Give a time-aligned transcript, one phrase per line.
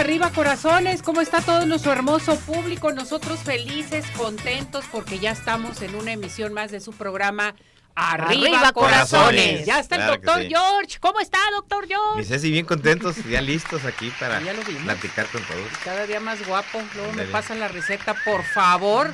[0.00, 2.92] Arriba corazones, ¿cómo está todo nuestro hermoso público?
[2.92, 7.54] Nosotros felices, contentos porque ya estamos en una emisión más de su programa
[7.96, 9.10] Arriba, Arriba, corazones.
[9.10, 9.66] corazones.
[9.66, 10.48] Ya está Claro el doctor sí.
[10.48, 10.98] George.
[11.00, 12.24] ¿Cómo está, doctor Mi George?
[12.24, 14.84] Ceci, bien contentos, ya listos aquí para Ya lo vimos.
[14.84, 15.66] platicar con todos.
[15.84, 16.80] Cada día más guapo.
[16.94, 17.30] Luego me Ándale.
[17.32, 19.12] pasa la receta, por favor.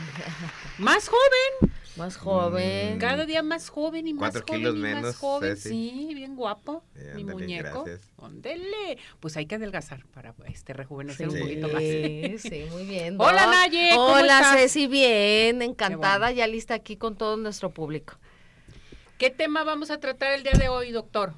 [0.79, 1.73] Más joven.
[1.97, 2.01] Mm.
[2.01, 2.99] Más joven.
[2.99, 5.57] Cada día más joven y más Cuatro joven kilos y más menos, joven.
[5.57, 5.69] Ceci.
[5.69, 6.85] Sí, bien guapo.
[6.95, 7.85] Eh, mi ándale, muñeco.
[8.23, 8.99] Ándele.
[9.21, 11.37] Pues hay que adelgazar para este rejuvenecer Sí.
[11.37, 11.83] un poquito más.
[11.83, 13.17] Sí, sí, muy bien.
[13.21, 13.47] Hola.
[13.47, 14.57] Naye, ¿cómo Hola, estás?
[14.61, 16.37] Ceci, bien, encantada, bueno.
[16.37, 18.15] ya lista aquí con todo nuestro público.
[19.19, 21.33] ¿Qué tema vamos a tratar el día de hoy, doctor?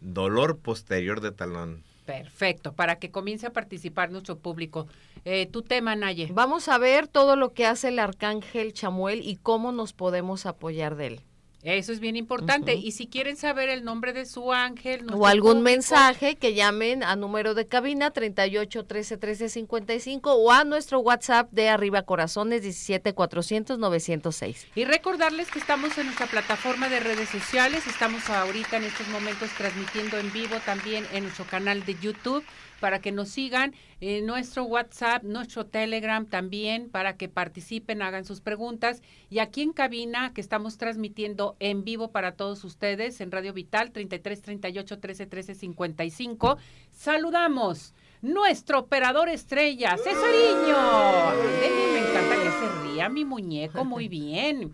[0.00, 1.82] Dolor posterior de talón.
[2.06, 4.86] Perfecto, para que comience a participar nuestro público.
[5.24, 6.28] Eh, tu tema, Naye.
[6.32, 10.94] Vamos a ver todo lo que hace el arcángel Chamuel y cómo nos podemos apoyar
[10.94, 11.20] de él.
[11.66, 12.74] Eso es bien importante.
[12.74, 17.02] Y si quieren saber el nombre de su ángel, O algún público, mensaje que llamen
[17.02, 22.62] a número de cabina 38 13 13 55 o a nuestro WhatsApp de Arriba Corazones
[22.62, 24.68] 17 400 906.
[24.76, 27.84] Y recordarles que estamos en nuestra plataforma de redes sociales.
[27.88, 32.44] Estamos ahorita en estos momentos transmitiendo en vivo también en nuestro canal de YouTube
[32.80, 38.40] para que nos sigan, en nuestro WhatsApp, nuestro Telegram también, para que participen, hagan sus
[38.40, 39.02] preguntas.
[39.30, 43.90] Y aquí en cabina, que estamos transmitiendo en vivo para todos ustedes en Radio Vital
[43.90, 46.58] 33 38 13 13 55,
[46.92, 50.76] saludamos nuestro operador estrella, Cesariño.
[50.76, 54.72] Ándele, me encanta que se ría mi muñeco, muy bien.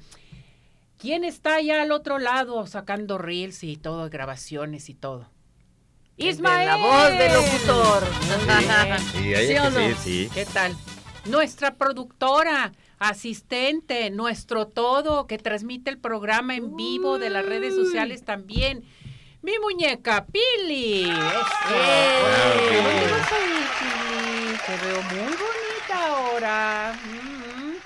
[0.99, 5.32] ¿Quién está allá al otro lado sacando reels y todo, grabaciones y todo?
[6.17, 6.67] Ismael.
[6.67, 8.07] La voz del locutor.
[9.13, 9.79] ¿Sí es o no?
[9.79, 10.31] sí, sí.
[10.33, 10.77] ¿Qué tal?
[11.25, 18.25] Nuestra productora, asistente, nuestro todo, que transmite el programa en vivo de las redes sociales
[18.25, 18.85] también.
[19.43, 21.11] Mi muñeca, Pili.
[21.11, 21.13] Eso.
[21.69, 22.77] Pili.
[22.77, 24.59] ¿Dónde vas a ir, Pili?
[24.67, 26.95] Te veo muy bonita ahora.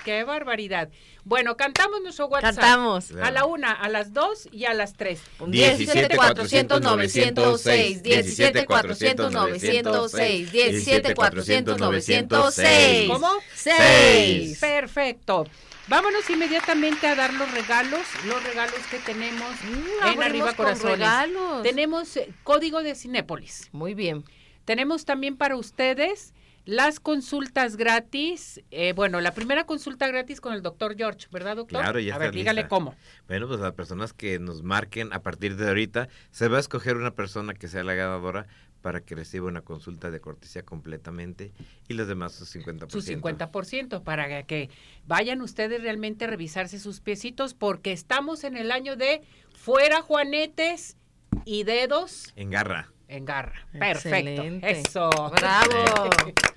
[0.07, 0.89] Mm, qué barbaridad.
[1.23, 2.55] Bueno, cantamos nuestro WhatsApp.
[2.55, 3.11] Cantamos.
[3.11, 5.21] A la una, a las dos y a las tres.
[5.45, 13.31] 17 400 906 17 400 906 17 400 906 ¿Cómo?
[13.53, 15.45] 6 Perfecto.
[15.89, 20.99] Vámonos inmediatamente a dar los regalos, los regalos que tenemos en Arriba Corazones.
[20.99, 21.63] regalos.
[21.63, 23.69] Tenemos eh, código de Cinépolis.
[23.71, 24.25] Muy bien.
[24.65, 26.33] Tenemos también para ustedes
[26.67, 28.61] las consultas gratis.
[28.71, 31.81] Eh, bueno, la primera consulta gratis con el doctor George, ¿verdad, doctor?
[31.81, 32.67] Claro, ya A ver, dígale lista.
[32.69, 32.93] cómo.
[33.27, 36.97] Bueno, pues las personas que nos marquen a partir de ahorita, se va a escoger
[36.97, 38.47] una persona que sea la ganadora
[38.81, 41.53] para que reciba una consulta de cortesía completamente
[41.87, 42.89] y los demás su 50%.
[42.91, 44.69] Su 50% para que
[45.05, 49.21] vayan ustedes realmente a revisarse sus piecitos porque estamos en el año de
[49.55, 50.97] fuera juanetes
[51.45, 52.91] y dedos En garra.
[53.07, 53.67] en garra.
[53.71, 54.09] Perfecto.
[54.41, 54.71] Excelente.
[54.71, 55.09] Eso.
[55.09, 56.09] Bravo.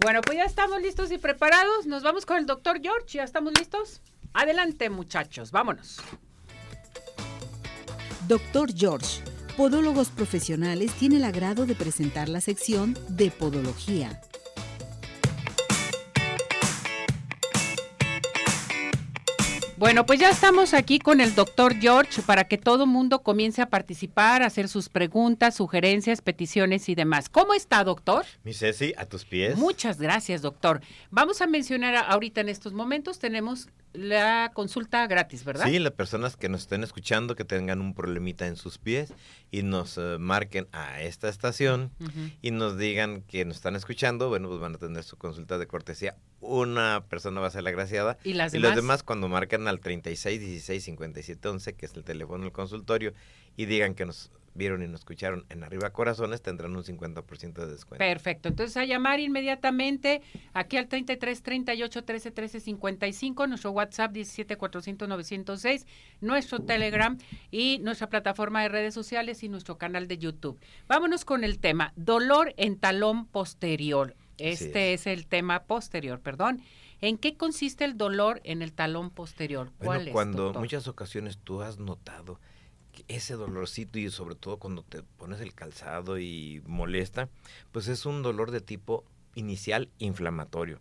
[0.00, 1.86] Bueno, pues ya estamos listos y preparados.
[1.86, 3.18] Nos vamos con el doctor George.
[3.18, 4.00] ¿Ya estamos listos?
[4.32, 5.50] Adelante, muchachos.
[5.50, 5.98] Vámonos.
[8.26, 9.22] Doctor George,
[9.58, 14.22] Podólogos Profesionales tiene el agrado de presentar la sección de Podología.
[19.80, 23.70] Bueno, pues ya estamos aquí con el doctor George para que todo mundo comience a
[23.70, 27.30] participar, a hacer sus preguntas, sugerencias, peticiones y demás.
[27.30, 28.26] ¿Cómo está, doctor?
[28.44, 29.56] Mi Ceci, a tus pies.
[29.56, 30.82] Muchas gracias, doctor.
[31.10, 35.64] Vamos a mencionar ahorita en estos momentos, tenemos la consulta gratis, ¿verdad?
[35.66, 39.14] Sí, las personas que nos estén escuchando, que tengan un problemita en sus pies
[39.50, 41.90] y nos eh, marquen a esta estación
[42.42, 45.66] y nos digan que nos están escuchando, bueno, pues van a tener su consulta de
[45.66, 46.16] cortesía.
[46.40, 48.70] Una persona va a ser la graciada ¿Y las y demás?
[48.70, 53.12] los demás cuando marcan al 36 16 57 11, que es el teléfono del consultorio,
[53.56, 57.66] y digan que nos vieron y nos escucharon en Arriba Corazones, tendrán un 50% de
[57.66, 57.98] descuento.
[57.98, 58.48] Perfecto.
[58.48, 60.22] Entonces a llamar inmediatamente
[60.52, 65.86] aquí al 33 38 13 13 55, nuestro WhatsApp 17 400 906,
[66.20, 67.16] nuestro Telegram
[67.50, 70.58] y nuestra plataforma de redes sociales y nuestro canal de YouTube.
[70.88, 74.16] Vámonos con el tema dolor en talón posterior.
[74.40, 75.06] Este es.
[75.06, 76.62] el tema posterior, perdón.
[77.00, 79.72] ¿En qué consiste el dolor en el talón posterior?
[79.78, 82.38] ¿Cuál bueno, cuando muchas ocasiones tú has notado
[82.92, 87.28] que ese dolorcito y sobre todo cuando te pones el calzado y molesta,
[87.72, 89.04] pues es un dolor de tipo
[89.34, 90.80] inicial inflamatorio.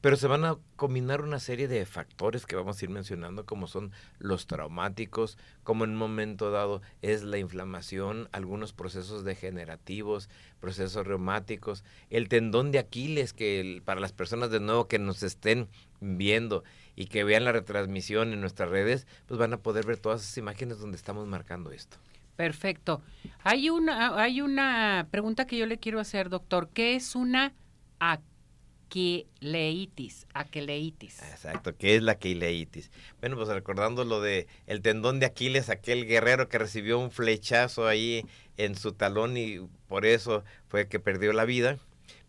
[0.00, 3.66] Pero se van a combinar una serie de factores que vamos a ir mencionando, como
[3.66, 11.06] son los traumáticos, como en un momento dado es la inflamación, algunos procesos degenerativos, procesos
[11.06, 15.68] reumáticos, el tendón de Aquiles, que para las personas de nuevo que nos estén
[16.00, 16.64] viendo
[16.96, 20.38] y que vean la retransmisión en nuestras redes, pues van a poder ver todas esas
[20.38, 21.98] imágenes donde estamos marcando esto.
[22.36, 23.02] Perfecto.
[23.44, 26.70] Hay una, hay una pregunta que yo le quiero hacer, doctor.
[26.72, 27.52] ¿Qué es una
[28.90, 31.22] aquileitis, aqueleitis.
[31.22, 32.90] Exacto, ¿qué es la aquileitis?
[33.20, 37.86] Bueno, pues recordando lo de el tendón de Aquiles, aquel guerrero que recibió un flechazo
[37.86, 38.26] ahí
[38.56, 41.78] en su talón y por eso fue que perdió la vida.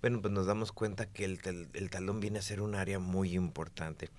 [0.01, 1.39] Bueno, pues nos damos cuenta que el,
[1.73, 4.09] el talón viene a ser un área muy importante.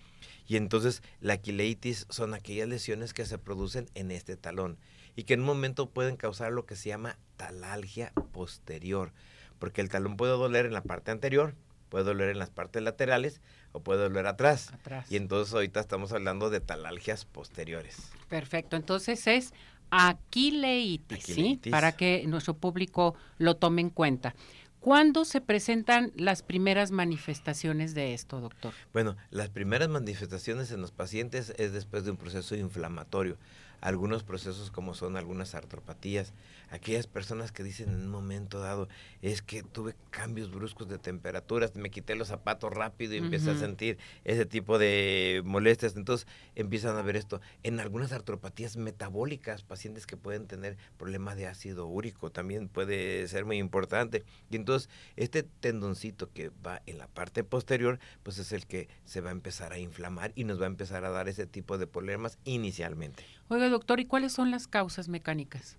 [0.48, 4.78] Y entonces la aquileitis son aquellas lesiones que se producen en este talón
[5.14, 9.12] y que en un momento pueden causar lo que se llama talalgia posterior,
[9.60, 11.54] porque el talón puede doler en la parte anterior,
[11.92, 13.42] puede doler en las partes laterales
[13.72, 14.72] o puede doler atrás.
[15.10, 18.10] Y entonces ahorita estamos hablando de talalgias posteriores.
[18.30, 19.52] Perfecto, entonces es
[19.90, 21.60] aquileitis, ¿sí?
[21.70, 24.34] Para que nuestro público lo tome en cuenta.
[24.80, 28.72] ¿Cuándo se presentan las primeras manifestaciones de esto, doctor?
[28.94, 33.36] Bueno, las primeras manifestaciones en los pacientes es después de un proceso inflamatorio
[33.82, 36.32] algunos procesos como son algunas artropatías,
[36.70, 38.88] aquellas personas que dicen en un momento dado,
[39.20, 43.56] es que tuve cambios bruscos de temperaturas, me quité los zapatos rápido y empecé a
[43.56, 47.40] sentir ese tipo de molestias, entonces empiezan a ver esto.
[47.64, 53.44] En algunas artropatías metabólicas, pacientes que pueden tener problemas de ácido úrico, también puede ser
[53.44, 54.22] muy importante.
[54.48, 59.20] Y entonces este tendoncito que va en la parte posterior, pues es el que se
[59.20, 61.88] va a empezar a inflamar y nos va a empezar a dar ese tipo de
[61.88, 63.24] problemas inicialmente.
[63.52, 65.76] Oiga, doctor, ¿y cuáles son las causas mecánicas?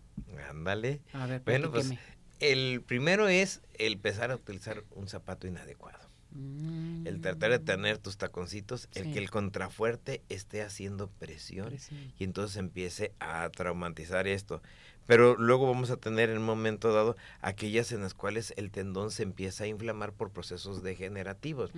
[0.47, 1.01] Ándale.
[1.43, 1.91] bueno, pues
[2.39, 5.97] el primero es el empezar a utilizar un zapato inadecuado.
[6.33, 7.07] Mm.
[7.07, 11.75] El tratar de tener tus taconcitos, el que el contrafuerte esté haciendo presión,
[12.19, 14.61] y entonces empiece a traumatizar esto.
[15.05, 19.11] Pero luego vamos a tener en un momento dado aquellas en las cuales el tendón
[19.11, 21.71] se empieza a inflamar por procesos degenerativos.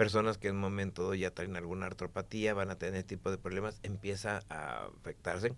[0.00, 3.36] Personas que en un momento ya traen alguna artropatía, van a tener este tipo de
[3.36, 5.52] problemas, empieza a afectarse.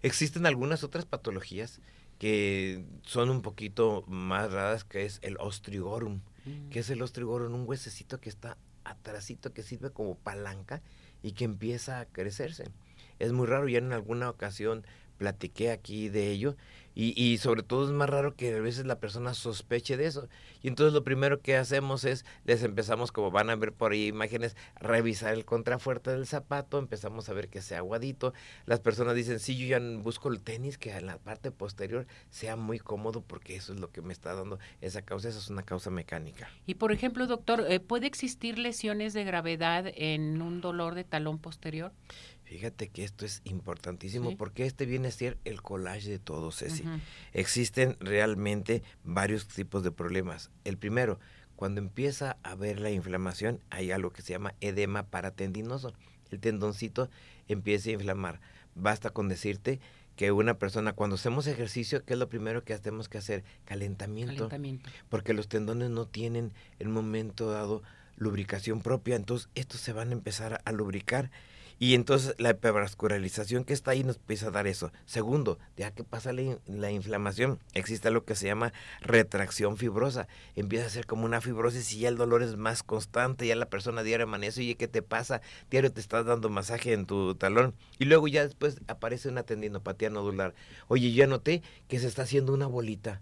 [0.00, 1.82] Existen algunas otras patologías
[2.18, 6.22] que son un poquito más raras, que es el ostrigorum.
[6.46, 6.70] Mm.
[6.70, 7.52] que es el ostrigorum?
[7.52, 10.80] Un huesecito que está atrásito, que sirve como palanca
[11.22, 12.64] y que empieza a crecerse.
[13.18, 16.56] Es muy raro, ya en alguna ocasión platiqué aquí de ello
[16.96, 20.28] y, sobre todo es más raro que a veces la persona sospeche de eso.
[20.62, 24.06] Y entonces lo primero que hacemos es, les empezamos, como van a ver por ahí
[24.06, 28.32] imágenes, revisar el contrafuerte del zapato, empezamos a ver que sea aguadito.
[28.64, 32.54] Las personas dicen, sí, yo ya busco el tenis que en la parte posterior sea
[32.54, 35.64] muy cómodo porque eso es lo que me está dando esa causa, esa es una
[35.64, 36.48] causa mecánica.
[36.64, 41.38] Y por ejemplo, doctor, eh, ¿puede existir lesiones de gravedad en un dolor de talón
[41.38, 41.92] posterior?
[42.44, 46.84] Fíjate que esto es importantísimo porque este viene a ser el collage de todos, Ceci.
[47.32, 50.50] Existen realmente varios tipos de problemas.
[50.64, 51.18] El primero,
[51.56, 55.94] cuando empieza a haber la inflamación, hay algo que se llama edema paratendinoso.
[56.30, 57.08] El tendoncito
[57.48, 58.40] empieza a inflamar.
[58.74, 59.80] Basta con decirte
[60.16, 63.44] que una persona, cuando hacemos ejercicio, ¿qué es lo primero que tenemos que hacer?
[63.64, 64.34] Calentamiento.
[64.34, 64.90] Calentamiento.
[65.08, 67.82] Porque los tendones no tienen en un momento dado
[68.16, 71.30] lubricación propia, entonces estos se van a empezar a lubricar
[71.78, 74.92] y entonces la hipervascularización que está ahí nos empieza a dar eso.
[75.06, 80.28] Segundo, ya que pasa la, inflamación, existe lo que se llama retracción fibrosa.
[80.56, 83.68] Empieza a ser como una fibrosis y ya el dolor es más constante, ya la
[83.68, 85.40] persona diario amanece, oye, ¿qué te pasa?
[85.70, 87.74] Diario te estás dando masaje en tu talón.
[87.98, 90.54] Y luego ya después aparece una tendinopatía nodular.
[90.88, 93.20] Oye, ya noté que se está haciendo una bolita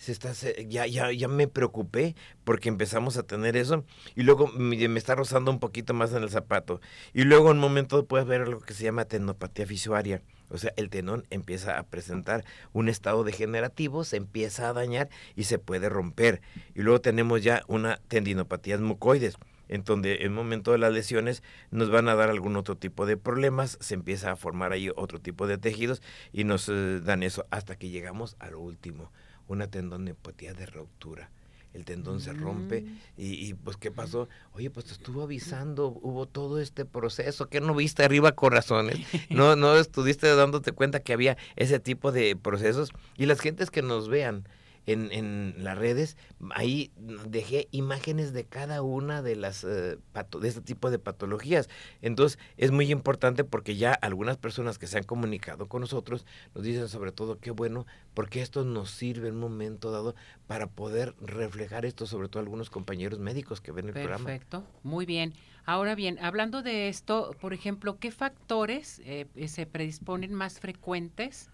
[0.00, 0.32] se está
[0.66, 3.84] ya ya ya me preocupé porque empezamos a tener eso
[4.16, 6.80] y luego me, está rozando un poquito más en el zapato.
[7.12, 10.72] Y luego en un momento puedes ver lo que se llama tendinopatía fisuaria o sea
[10.76, 15.90] el tenón empieza a presentar un estado degenerativo se empieza a dañar y se puede
[15.90, 16.40] romper.
[16.74, 19.36] Y luego tenemos ya una tendinopatía mucoides
[19.68, 23.18] en donde en momento de las lesiones nos van a dar algún otro tipo de
[23.18, 26.02] problemas, se empieza a formar ahí otro tipo de tejidos
[26.32, 29.12] y nos eh, dan eso hasta que llegamos a lo último,
[29.52, 31.30] una tendonopatía de ruptura.
[31.72, 32.98] El tendón se rompe mm.
[33.16, 34.28] y, pues ¿qué pasó?
[34.54, 38.98] Oye, pues te estuvo avisando, hubo todo este proceso, que no viste arriba corazones?
[39.30, 43.82] No, no estuviste dándote cuenta que había ese tipo de procesos y las gentes que
[43.82, 44.48] nos vean
[44.86, 46.16] en, en las redes,
[46.54, 49.98] ahí dejé imágenes de cada una de las eh,
[50.40, 51.68] de este tipo de patologías.
[52.02, 56.64] Entonces, es muy importante porque ya algunas personas que se han comunicado con nosotros nos
[56.64, 60.14] dicen sobre todo qué bueno, porque esto nos sirve en un momento dado
[60.46, 64.24] para poder reflejar esto, sobre todo algunos compañeros médicos que ven el programa.
[64.24, 65.34] Perfecto, muy bien.
[65.66, 71.50] Ahora bien, hablando de esto, por ejemplo, ¿qué factores eh, se predisponen más frecuentes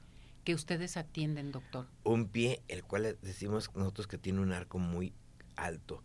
[0.46, 1.88] que ustedes atienden, doctor?
[2.04, 5.12] Un pie, el cual decimos nosotros que tiene un arco muy
[5.56, 6.04] alto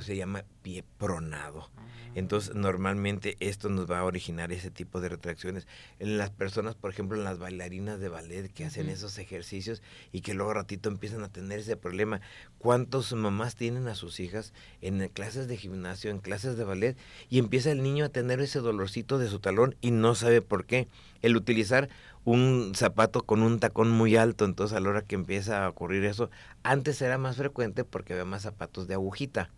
[0.00, 1.70] se llama pie pronado.
[1.76, 1.82] Ah.
[2.14, 5.66] Entonces, normalmente esto nos va a originar ese tipo de retracciones.
[5.98, 10.22] En las personas, por ejemplo, en las bailarinas de ballet que hacen esos ejercicios y
[10.22, 12.20] que luego ratito empiezan a tener ese problema.
[12.58, 16.96] ¿Cuántos mamás tienen a sus hijas en clases de gimnasio, en clases de ballet
[17.28, 20.66] y empieza el niño a tener ese dolorcito de su talón y no sabe por
[20.66, 20.88] qué?
[21.22, 21.90] El utilizar
[22.30, 26.04] un zapato con un tacón muy alto, entonces a la hora que empieza a ocurrir
[26.04, 26.30] eso,
[26.62, 29.50] antes era más frecuente porque había más zapatos de agujita.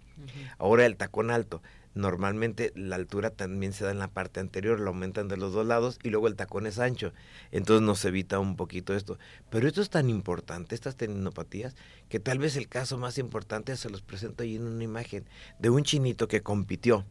[0.58, 1.62] Ahora el tacón alto.
[1.94, 5.66] Normalmente la altura también se da en la parte anterior, lo aumentan de los dos
[5.66, 7.12] lados y luego el tacón es ancho.
[7.50, 9.18] Entonces nos evita un poquito esto.
[9.50, 11.76] Pero esto es tan importante, estas tendinopatías,
[12.08, 15.26] que tal vez el caso más importante se los presento ahí en una imagen
[15.58, 17.04] de un chinito que compitió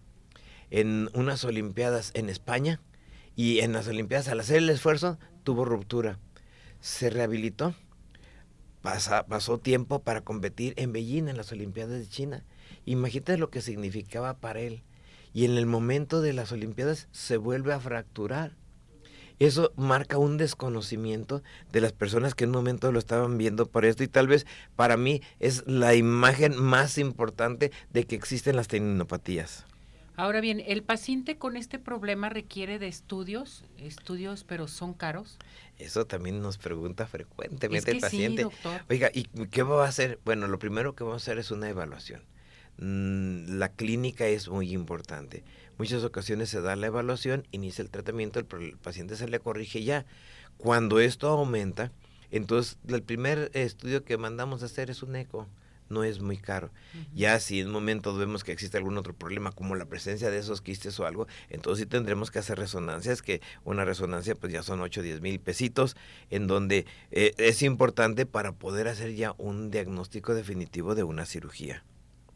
[0.71, 2.79] en unas Olimpiadas en España
[3.35, 6.19] y en las Olimpiadas al hacer el esfuerzo tuvo ruptura.
[6.79, 7.75] Se rehabilitó,
[8.81, 12.43] pasó tiempo para competir en Beijing en las Olimpiadas de China
[12.85, 14.83] Imagínate lo que significaba para él.
[15.33, 18.53] Y en el momento de las Olimpiadas se vuelve a fracturar.
[19.39, 23.85] Eso marca un desconocimiento de las personas que en un momento lo estaban viendo por
[23.85, 24.45] esto y tal vez
[24.75, 29.65] para mí es la imagen más importante de que existen las tendinopatías.
[30.15, 33.63] Ahora bien, ¿el paciente con este problema requiere de estudios?
[33.77, 35.37] Estudios, pero son caros.
[35.77, 38.47] Eso también nos pregunta frecuentemente el paciente.
[38.89, 40.19] Oiga, ¿y qué va a hacer?
[40.25, 42.21] Bueno, lo primero que vamos a hacer es una evaluación.
[42.77, 45.43] Mm, la clínica es muy importante.
[45.77, 48.45] Muchas ocasiones se da la evaluación, inicia el tratamiento, el,
[48.77, 50.05] paciente se le corrige ya.
[50.57, 51.91] Cuando esto aumenta,
[52.31, 55.47] entonces el primer estudio que mandamos a hacer es un eco
[55.91, 56.71] no es muy caro.
[57.13, 60.39] Ya si en un momento vemos que existe algún otro problema, como la presencia de
[60.39, 64.63] esos quistes o algo, entonces sí tendremos que hacer resonancias, que una resonancia pues ya
[64.63, 65.95] son 8 o 10 mil pesitos,
[66.29, 71.83] en donde eh, es importante para poder hacer ya un diagnóstico definitivo de una cirugía.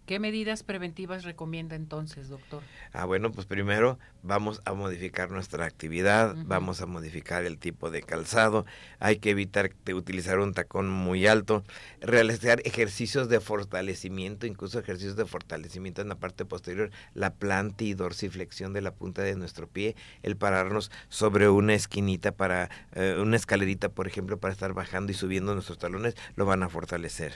[0.06, 2.62] ¿Qué medidas preventivas recomienda entonces, doctor?
[2.94, 8.04] Ah, bueno, pues primero vamos a modificar nuestra actividad, vamos a modificar el tipo de
[8.04, 8.68] calzado,
[9.00, 11.64] hay que evitar utilizar un tacón muy alto,
[12.02, 17.96] realizar ejercicios de fortalecimiento, incluso ejercicios de fortalecimiento en la parte posterior, la planta y
[17.96, 23.38] dorsiflexión de la punta de nuestro pie, el pararnos sobre una esquinita para, eh, una
[23.38, 27.34] escalerita, por ejemplo, para estar bajando y subiendo nuestros talones, lo van a fortalecer.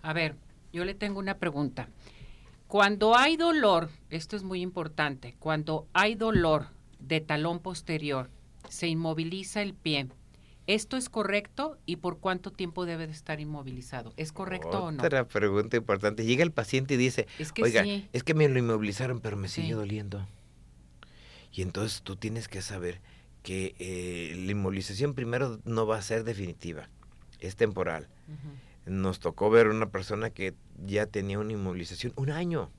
[0.00, 0.36] A ver,
[0.72, 1.88] yo le tengo una pregunta.
[2.66, 6.66] Cuando hay dolor, esto es muy importante, cuando hay dolor
[6.98, 8.28] de talón posterior,
[8.68, 10.08] se inmoviliza el pie.
[10.66, 14.12] ¿Esto es correcto y por cuánto tiempo debe de estar inmovilizado?
[14.18, 15.02] ¿Es correcto o no?
[15.02, 16.26] Otra pregunta importante.
[16.26, 19.48] Llega el paciente y dice, es que oiga, es que me lo inmovilizaron pero me
[19.48, 20.26] sigue doliendo.
[21.54, 23.00] Y entonces tú tienes que saber
[23.42, 26.90] que eh, la inmovilización primero no va a ser definitiva,
[27.40, 28.08] es temporal
[28.88, 30.54] nos tocó ver una persona que
[30.84, 32.70] ya tenía una inmovilización un año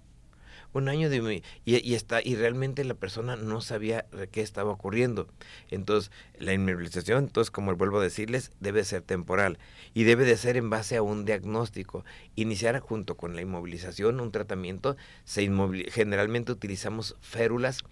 [0.74, 5.28] un año de y, está y realmente la persona no sabía qué estaba ocurriendo.
[5.70, 9.58] Entonces la inmovilización entonces como vuelvo a decirles debe ser temporal
[9.94, 12.06] y debe de ser en base a un diagnóstico.
[12.36, 15.50] Iniciar junto con la inmovilización un tratamiento se
[15.92, 17.84] generalmente utilizamos férulas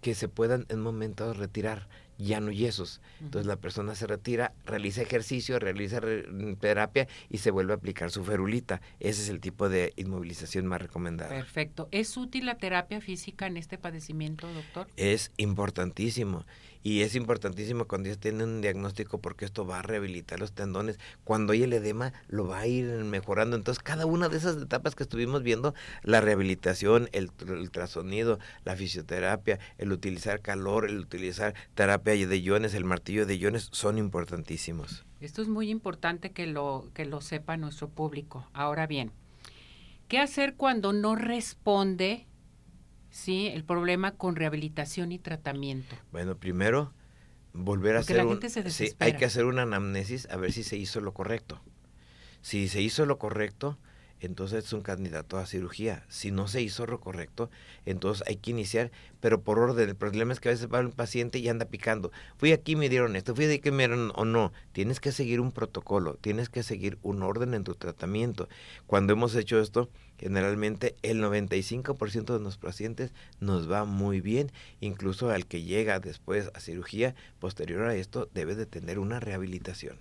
[0.00, 3.00] que se puedan en momentos retirar ya no yesos.
[3.20, 8.10] Entonces la persona se retira, realiza ejercicio, realiza mm, terapia y se vuelve a aplicar
[8.10, 8.80] su ferulita.
[9.00, 11.30] Ese es el tipo de inmovilización más recomendada.
[11.30, 11.88] Perfecto.
[11.90, 14.86] ¿Es útil la terapia física en este padecimiento, doctor?
[14.96, 16.44] Es importantísimo.
[16.84, 20.98] Y es importantísimo cuando ya tiene un diagnóstico porque esto va a rehabilitar los tendones.
[21.24, 23.56] Cuando hay el edema, lo va a ir mejorando.
[23.56, 29.58] Entonces, cada una de esas etapas que estuvimos viendo, la rehabilitación, el ultrasonido, la fisioterapia,
[29.78, 35.06] el utilizar calor, el utilizar terapia de iones, el martillo de iones, son importantísimos.
[35.22, 38.46] Esto es muy importante que lo, que lo sepa nuestro público.
[38.52, 39.10] Ahora bien,
[40.08, 42.26] ¿qué hacer cuando no responde
[43.14, 43.46] ¿sí?
[43.46, 45.94] El problema con rehabilitación y tratamiento.
[46.10, 46.92] Bueno, primero,
[47.52, 51.00] volver a hacer un, sí, hay que hacer una anamnesis a ver si se hizo
[51.00, 51.62] lo correcto.
[52.42, 53.78] Si se hizo lo correcto,
[54.24, 56.04] entonces es un candidato a cirugía.
[56.08, 57.50] Si no se hizo lo correcto,
[57.84, 58.90] entonces hay que iniciar,
[59.20, 59.88] pero por orden.
[59.88, 62.12] El problema es que a veces va un paciente y anda picando.
[62.36, 64.52] Fui aquí, me dieron esto, fui de aquí, me dieron o no.
[64.72, 68.48] Tienes que seguir un protocolo, tienes que seguir un orden en tu tratamiento.
[68.86, 75.30] Cuando hemos hecho esto, generalmente el 95% de los pacientes nos va muy bien, incluso
[75.30, 79.98] al que llega después a cirugía, posterior a esto, debe de tener una rehabilitación.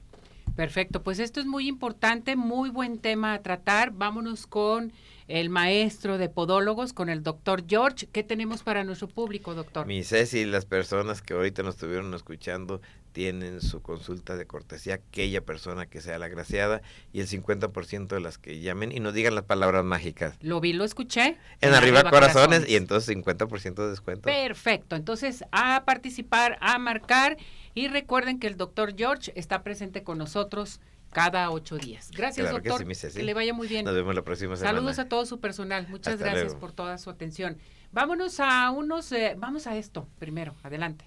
[0.55, 3.91] Perfecto, pues esto es muy importante, muy buen tema a tratar.
[3.91, 4.93] Vámonos con
[5.27, 8.07] el maestro de podólogos, con el doctor George.
[8.11, 9.87] ¿Qué tenemos para nuestro público, doctor?
[9.87, 12.81] Mi Ceci, las personas que ahorita nos estuvieron escuchando
[13.13, 16.81] tienen su consulta de cortesía, aquella persona que sea la graciada
[17.13, 20.35] y el 50% de las que llamen y nos digan las palabras mágicas.
[20.41, 21.37] Lo vi, lo escuché.
[21.61, 24.23] En, arriba, corazones, y entonces 50% de descuento.
[24.23, 27.37] Perfecto, entonces a participar, a marcar
[27.73, 30.79] y recuerden que el doctor George está presente con nosotros
[31.11, 32.09] cada ocho días.
[32.11, 32.85] Gracias, doctor.
[32.85, 33.85] Que, le vaya muy bien.
[33.85, 34.77] Nos vemos la próxima semana.
[34.77, 35.87] Saludos a todo su personal.
[35.87, 37.57] Muchas gracias por toda su atención.
[37.91, 40.55] Vámonos a unos, eh, vamos a esto primero.
[40.63, 41.05] Adelante.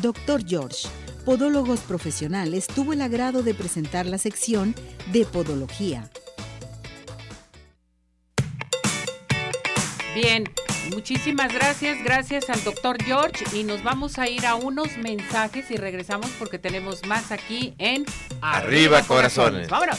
[0.00, 0.88] Doctor George,
[1.24, 4.74] Podólogos Profesionales, tuvo el agrado de presentar la sección
[5.12, 6.08] de Podología.
[10.14, 10.44] Bien,
[10.90, 15.76] muchísimas gracias, gracias al doctor George y nos vamos a ir a unos mensajes y
[15.76, 18.04] regresamos porque tenemos más aquí en
[18.40, 19.68] Arriba, Corazones.
[19.68, 19.98] Vámonos.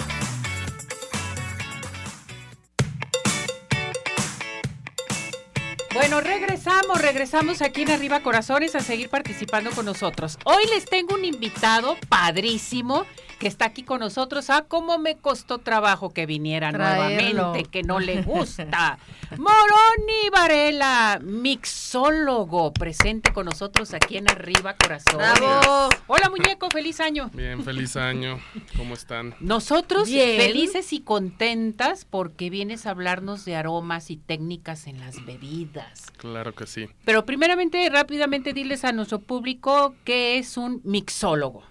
[5.93, 10.37] Bueno, regresamos, regresamos aquí en Arriba Corazones a seguir participando con nosotros.
[10.45, 13.05] Hoy les tengo un invitado padrísimo
[13.41, 14.51] que está aquí con nosotros.
[14.51, 18.99] Ah, cómo me costó trabajo que viniera nuevamente, que no le gusta.
[19.35, 25.39] Moroni Varela, mixólogo, presente con nosotros aquí en Arriba Corazones.
[25.39, 25.89] ¡Bravo!
[26.05, 27.31] Hola muñeco, feliz año.
[27.33, 28.39] Bien, feliz año.
[28.77, 29.33] ¿Cómo están?
[29.39, 30.39] Nosotros Bien.
[30.39, 36.11] felices y contentas porque vienes a hablarnos de aromas y técnicas en las bebidas.
[36.17, 36.87] Claro que sí.
[37.05, 41.70] Pero primeramente, rápidamente diles a nuestro público qué es un mixólogo.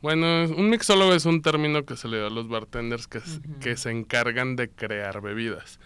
[0.00, 3.20] Bueno, un mixólogo es un término que se le da a los bartenders que,
[3.60, 5.80] que se encargan de crear bebidas.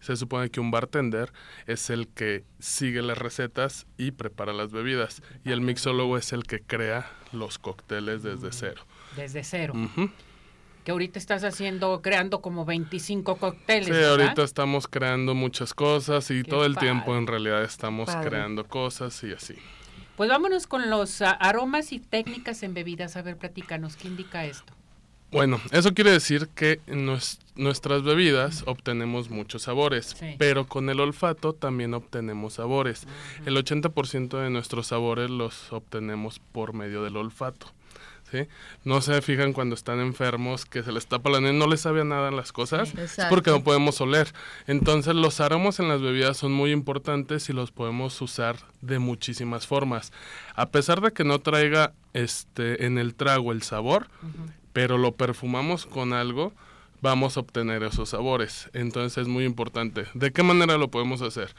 [0.00, 1.32] Se supone que un bartender
[1.66, 5.22] es el que sigue las recetas y prepara las bebidas.
[5.46, 8.82] Y el mixólogo es el que crea los cócteles desde cero.
[9.16, 9.72] Desde cero.
[10.84, 13.86] Que ahorita estás haciendo, creando como 25 cócteles.
[13.86, 14.10] Sí, ¿verdad?
[14.10, 16.88] ahorita estamos creando muchas cosas y Qué todo el padre.
[16.88, 18.28] tiempo en realidad estamos Padre.
[18.28, 19.54] creando cosas y así.
[20.16, 23.16] Pues vámonos con los ah, aromas y técnicas en bebidas.
[23.16, 24.72] A ver, platícanos, ¿qué indica esto?
[25.32, 30.36] Bueno, eso quiere decir que en nues- nuestras bebidas obtenemos muchos sabores, Sí.
[30.38, 33.04] pero con el olfato también obtenemos sabores.
[33.44, 37.66] El 80% de nuestros sabores los obtenemos por medio del olfato.
[38.34, 38.48] ¿Sí?
[38.84, 42.04] No se fijan cuando están enfermos que se les tapa la nariz, no les sabe
[42.04, 44.32] nada las cosas, es porque no podemos oler.
[44.66, 49.66] Entonces los aromas en las bebidas son muy importantes y los podemos usar de muchísimas
[49.66, 50.12] formas.
[50.56, 54.08] A pesar de que no traiga este en el trago el sabor,
[54.72, 56.52] pero lo perfumamos con algo,
[57.00, 58.70] vamos a obtener esos sabores.
[58.72, 60.06] Entonces es muy importante.
[60.14, 61.54] ¿De qué manera lo podemos hacer?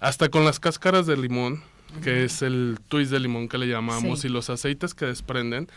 [0.00, 1.62] Hasta con las cáscaras de limón,
[2.02, 4.28] que es el twist de limón que le llamamos, Sí.
[4.28, 5.68] y los aceites que desprenden,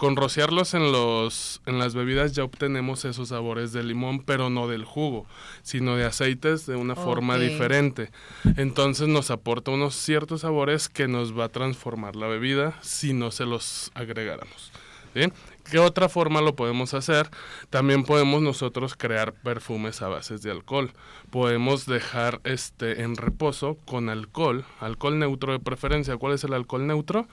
[0.00, 4.66] con rociarlos en los en las bebidas ya obtenemos esos sabores de limón, pero no
[4.66, 5.26] del jugo,
[5.60, 8.10] sino de aceites de una forma diferente.
[8.56, 13.30] Entonces nos aporta unos ciertos sabores que nos va a transformar la bebida si no
[13.30, 14.72] se los agregáramos.
[15.12, 15.30] ¿sí?
[15.70, 17.30] ¿Qué otra forma lo podemos hacer?
[17.70, 20.92] También podemos nosotros crear perfumes a bases de alcohol.
[21.30, 26.16] Podemos dejar este en reposo con alcohol, alcohol neutro de preferencia.
[26.16, 27.28] ¿Cuál es el alcohol neutro?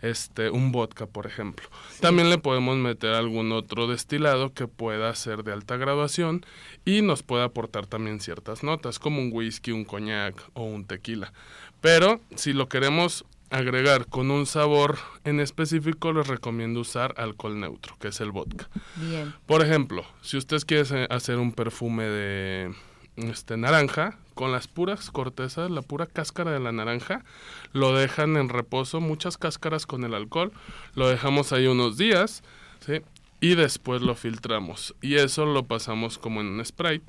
[0.00, 1.68] Este, un vodka, por ejemplo.
[2.00, 6.46] También le podemos meter algún otro destilado que pueda ser de alta graduación
[6.84, 11.32] y nos pueda aportar también ciertas notas, como un whisky, un coñac o un tequila.
[11.80, 17.96] Pero si lo queremos agregar con un sabor en específico, les recomiendo usar alcohol neutro,
[18.00, 18.68] que es el vodka.
[18.96, 19.34] Bien.
[19.46, 22.74] Por ejemplo, si ustedes quieren hacer un perfume de
[23.16, 27.24] este naranja, con las puras cortezas, la pura cáscara de la naranja,
[27.72, 30.52] lo dejan en reposo, muchas cáscaras con el alcohol,
[30.94, 32.42] lo dejamos ahí unos días,
[32.80, 33.02] ¿sí?
[33.40, 34.94] Y después lo filtramos.
[35.02, 37.04] Y eso lo pasamos como en un Sprite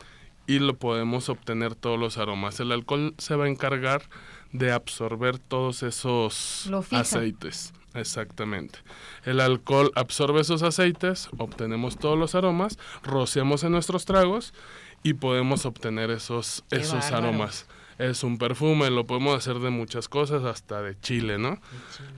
[0.46, 2.60] y lo podemos obtener todos los aromas.
[2.60, 4.04] El alcohol se va a encargar
[4.54, 7.74] de absorber todos esos aceites.
[7.94, 8.80] Exactamente.
[9.24, 14.54] El alcohol absorbe esos aceites, obtenemos todos los aromas, rociamos en nuestros tragos
[15.04, 17.28] y podemos obtener esos, Qué esos bárbaro.
[17.28, 17.68] aromas.
[18.00, 21.60] Es un perfume, lo podemos hacer de muchas cosas, hasta de chile, ¿no?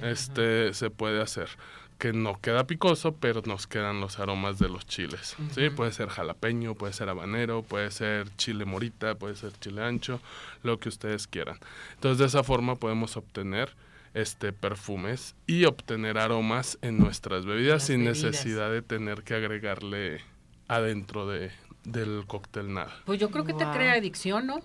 [0.02, 1.50] Este se puede hacer
[1.98, 5.36] que no queda picoso, pero nos quedan los aromas de los chiles.
[5.52, 10.20] Sí, puede ser jalapeño, puede ser habanero, puede ser chile morita, puede ser chile ancho,
[10.64, 11.58] lo que ustedes quieran.
[11.96, 13.76] Entonces, de esa forma podemos obtener
[14.14, 18.24] este perfumes y obtener aromas en nuestras bebidas Las sin bebidas.
[18.24, 20.22] necesidad de tener que agregarle
[20.68, 21.52] adentro de,
[21.84, 22.94] del cóctel nada.
[23.06, 24.62] Pues yo creo que te crea adicción, ¿no?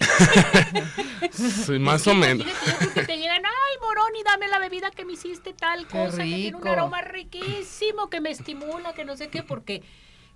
[1.32, 2.46] Sí, más o menos.
[2.94, 6.24] Que te llegan, ay, Moroni, dame la bebida que me hiciste tal Qué cosa, que
[6.34, 9.82] tiene un aroma riquísimo, que me estimula, que no sé qué, porque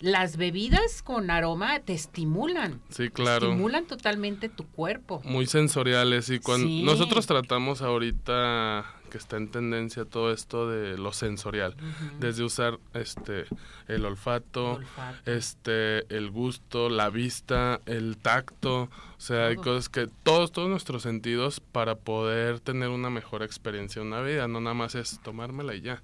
[0.01, 2.81] las bebidas con aroma te estimulan.
[2.90, 3.48] Sí, claro.
[3.51, 5.20] Estimulan totalmente tu cuerpo.
[5.25, 6.83] muy sensoriales y cuando Sí.
[6.83, 11.77] nosotros tratamos ahorita que está en tendencia todo esto de lo sensorial,
[12.18, 13.44] desde usar este
[13.87, 15.31] el olfato, Olfato.
[15.31, 21.03] este el gusto, la vista, el tacto, o sea, hay cosas que todos todos nuestros
[21.03, 25.75] sentidos para poder tener una mejor experiencia en una vida, no nada más es tomármela
[25.75, 26.03] y ya,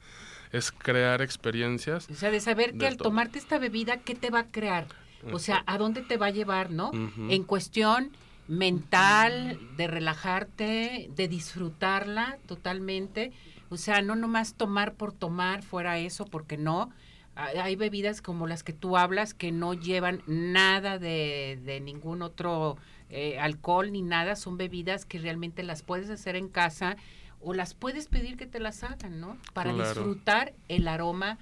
[0.52, 2.08] es crear experiencias.
[2.10, 3.08] O sea, de saber que De al todo.
[3.08, 4.86] tomarte esta bebida, ¿qué te va a crear?
[5.32, 6.90] O sea, ¿a dónde te va a llevar, no?
[6.92, 8.10] En cuestión
[8.48, 13.32] mental, de relajarte, de disfrutarla totalmente.
[13.70, 16.90] O sea, no nomás tomar por tomar fuera eso, porque no.
[17.36, 22.76] Hay bebidas como las que tú hablas que no llevan nada de, de ningún otro
[23.10, 24.34] eh, alcohol ni nada.
[24.34, 26.96] Son bebidas que realmente las puedes hacer en casa
[27.40, 29.36] o las puedes pedir que te las hagan, ¿no?
[29.52, 29.88] Para Claro.
[29.88, 31.38] disfrutar el aroma,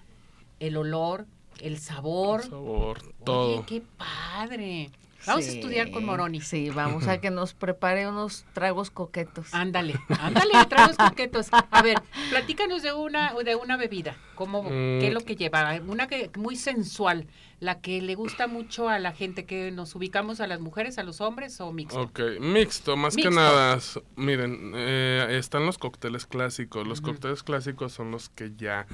[0.60, 1.26] el olor,
[1.62, 2.42] el sabor.
[2.42, 3.54] Sabor, todo.
[3.56, 4.90] Oye, qué padre.
[5.26, 6.40] Vamos a estudiar con Moroni.
[6.40, 9.52] Sí, vamos a que nos prepare unos tragos coquetos.
[9.52, 11.48] Ándale, ándale, tragos coquetos.
[11.52, 15.80] A ver, platícanos de una de una bebida, ¿cómo, qué es lo que lleva?
[15.86, 17.26] Una que muy sensual,
[17.60, 21.02] la que le gusta mucho a la gente, que nos ubicamos a las mujeres, a
[21.02, 22.00] los hombres o mixto.
[22.00, 23.78] Ok, mixto, más que nada,
[24.16, 26.86] miren, eh, están los cócteles clásicos.
[26.86, 28.86] Los cócteles clásicos son los que ya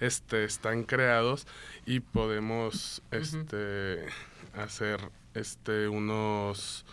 [0.00, 1.46] este, están creados
[1.86, 4.06] y podemos este,
[4.54, 6.84] hacer este, unos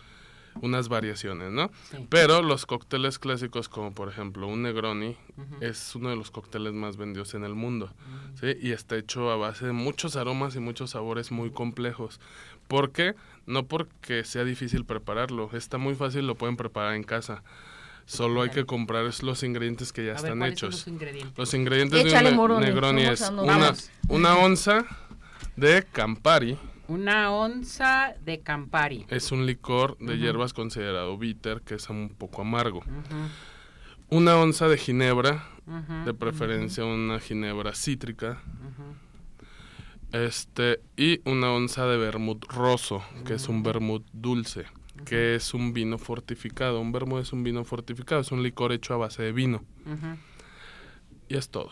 [0.60, 1.70] unas variaciones, ¿no?
[2.08, 5.16] Pero los cócteles clásicos, como por ejemplo un Negroni,
[5.60, 7.92] es uno de los cócteles más vendidos en el mundo,
[8.40, 8.54] ¿sí?
[8.60, 12.20] Y está hecho a base de muchos aromas y muchos sabores muy complejos.
[12.68, 13.14] ¿Por qué?
[13.46, 17.42] No porque sea difícil prepararlo, está muy fácil, lo pueden preparar en casa.
[18.04, 20.74] Solo hay que comprar los ingredientes que ya están hechos.
[20.74, 21.38] los ingredientes?
[21.38, 23.74] Los ingredientes de un Negroni es una,
[24.08, 24.84] una onza
[25.56, 29.06] de Campari, una onza de Campari.
[29.08, 32.82] Es un licor de hierbas considerado bitter, que es un poco amargo.
[34.08, 35.46] Una onza de ginebra,
[36.04, 38.42] de preferencia una ginebra cítrica.
[40.12, 44.66] Este, y una onza de vermut roso, que es un vermut dulce,
[45.06, 46.80] que es un vino fortificado.
[46.80, 49.64] Un vermut es un vino fortificado, es un licor hecho a base de vino.
[51.28, 51.70] Y es todo.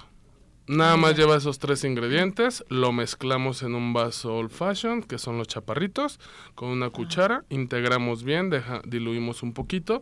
[0.66, 5.37] Nada más lleva esos tres ingredientes, lo mezclamos en un vaso old fashion, que son
[5.37, 6.20] los chaparritos,
[6.55, 8.51] con una cuchara, integramos bien,
[8.85, 10.01] diluimos un poquito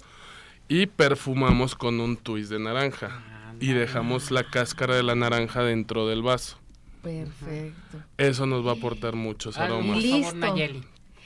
[0.68, 3.22] y perfumamos con un twist de naranja.
[3.60, 6.58] y dejamos la cáscara de la naranja dentro del vaso.
[7.02, 7.98] Perfecto.
[8.16, 9.96] Eso nos va a aportar muchos aromas.
[9.98, 10.54] Listo.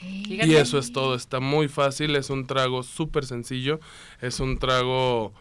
[0.01, 3.79] Y eso es todo, está muy fácil, es un trago súper sencillo,
[4.21, 5.33] es un trago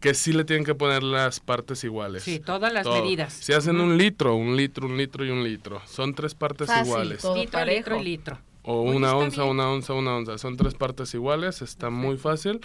[0.00, 2.22] que sí le tienen que poner las partes iguales.
[2.22, 3.32] Sí, todas las medidas.
[3.32, 7.24] Si hacen un litro, un litro, un litro y un litro, son tres partes iguales.
[7.34, 8.38] litro, litro y litro.
[8.62, 12.60] O una onza, una onza, una onza, son tres partes iguales, está muy fácil.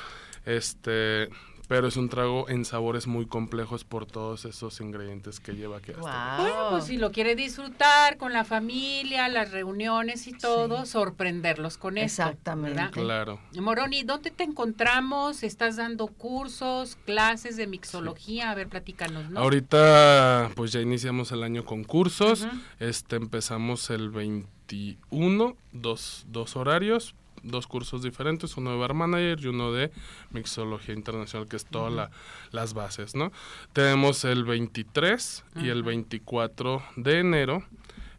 [0.46, 1.30] Este,
[1.73, 5.91] pero es un trago en sabores muy complejos por todos esos ingredientes que lleva aquí.
[5.93, 11.97] Bueno, pues si lo quiere disfrutar con la familia, las reuniones y todo, sorprenderlos con
[11.97, 12.21] eso.
[12.21, 12.91] Exactamente.
[12.91, 13.39] Claro.
[13.59, 15.41] Moroni, ¿dónde te encontramos?
[15.41, 18.51] ¿Estás dando cursos, clases de mixología?
[18.51, 19.39] A ver, platícanos, ¿no?
[19.39, 22.45] Ahorita, pues ya iniciamos el año con cursos.
[22.79, 29.47] Este, empezamos el 21, dos, dos horarios dos cursos diferentes, uno de Bar Manager y
[29.47, 29.91] uno de
[30.32, 32.10] Mixología Internacional, que es todas
[32.51, 33.32] las bases, ¿no?
[33.73, 37.63] Tenemos el 23 y el 24 de enero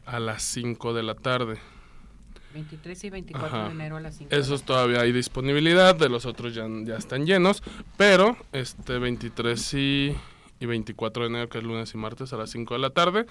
[0.06, 1.58] a las 5 de la tarde.
[2.52, 4.34] 23 y 24 de enero a las 5.
[4.34, 7.62] Esos todavía hay disponibilidad, de los otros ya, ya están llenos,
[7.96, 10.16] pero este 23 y,
[10.60, 13.26] y 24 de enero, que es lunes y martes a las 5 de la tarde,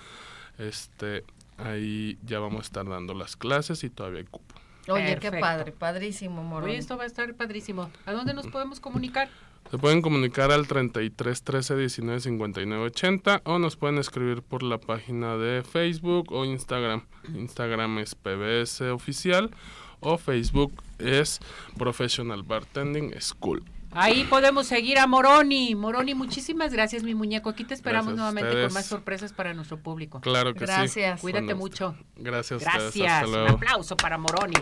[0.57, 1.23] este
[1.57, 4.55] ahí ya vamos a estar dando las clases y todavía hay cupo.
[4.87, 6.69] Oye, qué padre, padrísimo, Morón.
[6.69, 7.89] Oye, esto va a estar padrísimo.
[8.05, 9.29] ¿A dónde nos podemos comunicar?
[9.71, 14.77] Se pueden comunicar al 33 13 19 59 80 o nos pueden escribir por la
[14.77, 17.05] página de Facebook o Instagram.
[17.33, 19.51] Instagram es PBS Oficial
[19.99, 21.39] o Facebook es
[21.77, 23.63] Professional Bartending School.
[23.95, 25.75] Ahí podemos seguir a Moroni.
[25.75, 27.49] Moroni, muchísimas gracias, mi muñeco.
[27.49, 30.19] Aquí te esperamos nuevamente con más sorpresas para nuestro público.
[30.21, 30.65] Claro que sí.
[30.65, 31.21] Gracias.
[31.21, 31.95] Cuídate mucho.
[32.15, 32.61] Gracias.
[32.61, 33.27] Gracias.
[33.27, 34.57] Un aplauso para Moroni.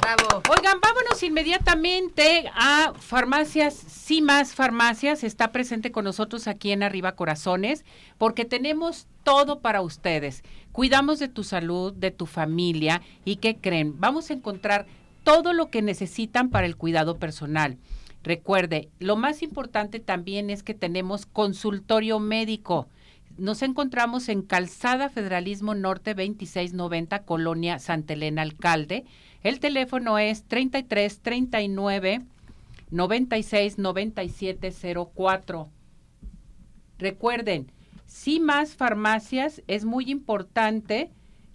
[0.00, 0.42] Bravo.
[0.48, 7.12] Oigan, vámonos inmediatamente a farmacias, sí más farmacias, está presente con nosotros aquí en Arriba
[7.12, 7.84] Corazones,
[8.16, 10.44] porque tenemos todo para ustedes.
[10.70, 13.98] Cuidamos de tu salud, de tu familia y ¿qué creen?
[13.98, 14.86] Vamos a encontrar
[15.24, 17.76] todo lo que necesitan para el cuidado personal
[18.28, 22.86] Recuerde, lo más importante también es que tenemos consultorio médico.
[23.38, 29.06] Nos encontramos en Calzada Federalismo Norte 2690, Colonia Santa Elena Alcalde.
[29.42, 32.20] El teléfono es 33 39
[32.90, 34.74] 96 97
[35.14, 35.70] 04.
[36.98, 37.72] Recuerden,
[38.04, 41.10] si más farmacias, es muy importante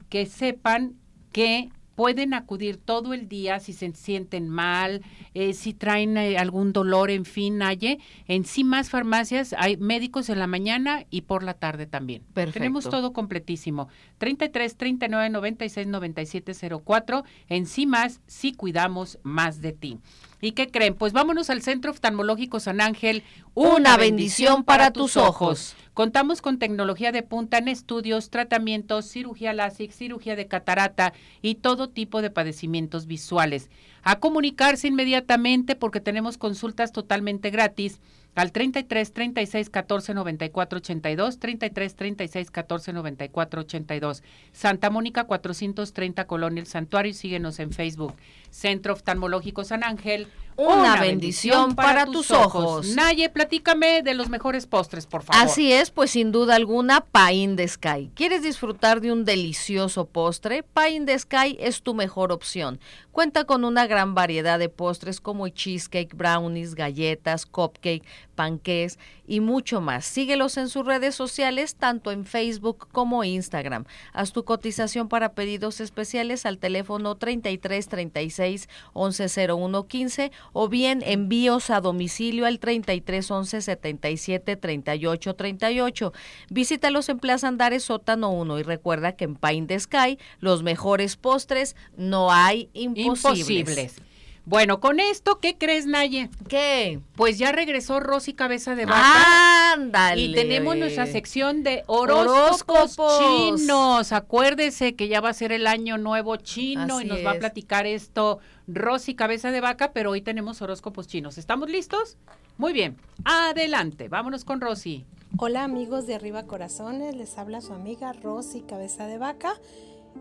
[0.09, 0.95] que sepan
[1.31, 5.01] que pueden acudir todo el día si se sienten mal,
[5.33, 10.29] eh, si traen eh, algún dolor, en fin, hay en sí más farmacias hay médicos
[10.29, 12.23] en la mañana y por la tarde también.
[12.33, 12.59] Perfecto.
[12.59, 13.87] Tenemos todo completísimo.
[14.19, 16.53] 33 39 96 97
[16.83, 17.23] 04.
[17.49, 19.99] En sí más, sí cuidamos más de ti.
[20.43, 20.93] ¿Y qué creen?
[20.93, 23.23] Pues vámonos al Centro Oftalmológico San Ángel.
[23.53, 25.73] Una, bendición, para tus ojos.
[25.93, 31.87] Contamos con tecnología de punta en estudios, tratamientos, cirugía láser, cirugía de catarata y todo
[31.87, 33.69] tipo de padecimientos visuales.
[34.01, 38.01] A comunicarse inmediatamente porque tenemos consultas totalmente gratis
[38.35, 44.23] al 33 36 14 94 82, 33 36 14 94 82.
[44.51, 48.13] Santa Mónica 430 Colonia El Santuario síguenos en Facebook.
[48.49, 50.27] Centro Oftalmológico San Ángel.
[50.55, 52.87] Una, bendición, para, tus ojos.
[52.95, 55.43] Naye, platícame de los mejores postres, por favor.
[55.43, 58.11] Así es, pues sin duda alguna, Pie in the Sky.
[58.13, 60.63] ¿Quieres disfrutar de un delicioso postre?
[60.63, 62.79] Pie in the Sky es tu mejor opción.
[63.11, 68.03] Cuenta con una gran variedad de postres como cheesecake, brownies, galletas, cupcake,
[68.33, 70.05] panqués y mucho más.
[70.05, 73.85] Síguelos en sus redes sociales, tanto en Facebook como Instagram.
[74.11, 81.01] Haz tu cotización para pedidos especiales al teléfono 33 36 11 01 15 o bien
[81.05, 86.13] envíos a domicilio al 33 11 77 38 38.
[86.49, 91.15] Visítalos en Plaza Andares Sótano 1 y recuerda que en Pine the Sky los mejores
[91.15, 94.01] postres no hay imposibles.
[94.45, 96.29] Bueno, con esto, ¿qué crees, Naye?
[96.49, 96.99] ¿Qué?
[97.15, 99.71] Pues ya regresó Rosy Cabeza de Vaca.
[99.71, 100.21] ¡Ándale!
[100.21, 104.11] Y tenemos nuestra sección de horóscopos, chinos.
[104.11, 107.87] Acuérdese que ya va a ser el año nuevo chino y nos va a platicar
[107.87, 111.37] esto Rosy Cabeza de Vaca, pero hoy tenemos horóscopos chinos.
[111.37, 112.17] ¿Estamos listos?
[112.57, 112.97] Muy bien.
[113.23, 115.05] Adelante, vámonos con Rosy.
[115.37, 119.53] Hola amigos de Arriba Corazones, les habla su amiga Rosy Cabeza de Vaca.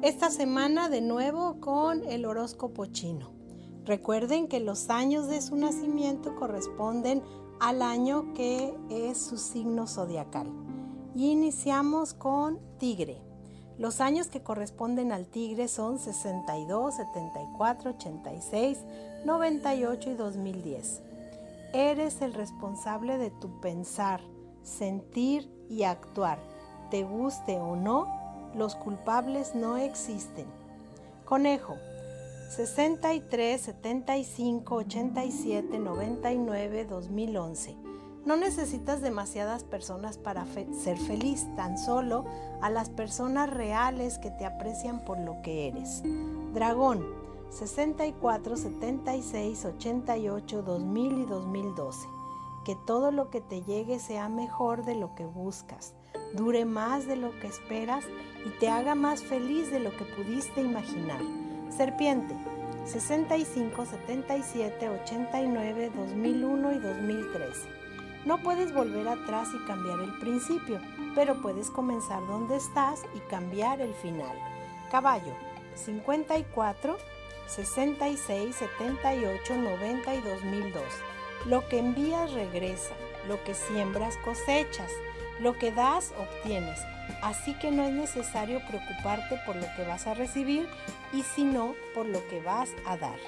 [0.01, 3.42] Esta semana de nuevo con el horóscopo chino.
[3.85, 7.23] Recuerden que los años de su nacimiento corresponden
[7.59, 10.47] al año que es su signo zodiacal.
[11.15, 13.19] Y iniciamos con Tigre.
[13.79, 18.79] Los años que corresponden al Tigre son 62, 74, 86,
[19.25, 21.03] 98 y 2010.
[21.73, 24.21] Eres el responsable de tu pensar,
[24.63, 26.39] sentir y actuar.
[26.91, 28.07] Te guste o no,
[28.55, 30.47] los culpables no existen.
[31.25, 31.77] Conejo.
[32.55, 37.77] 63 75 87 99 2011.
[38.27, 42.27] No necesitas demasiadas personas para ser feliz, tan solo
[42.61, 46.03] a las personas reales que te aprecian por lo que eres.
[46.53, 47.07] Dragón
[47.49, 52.07] 64 76 88 2000 y 2012.
[52.67, 55.95] Que todo lo que te llegue sea mejor de lo que buscas,
[56.35, 58.05] dure más de lo que esperas
[58.45, 61.42] y te haga más feliz de lo que pudiste imaginar.
[61.77, 62.35] Serpiente
[62.85, 67.61] 65, 77, 89, 2001 y 2013.
[68.27, 70.81] No puedes volver atrás y cambiar el principio,
[71.15, 74.37] pero puedes comenzar donde estás y cambiar el final.
[74.91, 75.33] Caballo
[75.75, 76.99] 54,
[77.47, 80.83] 66, 78, 90 y 2002.
[81.47, 82.95] Lo que envías regresa,
[83.29, 84.91] lo que siembras cosechas,
[85.41, 86.81] lo que das obtienes.
[87.23, 90.69] Así que no es necesario preocuparte por lo que vas a recibir
[91.13, 93.19] y sino por lo que vas a dar.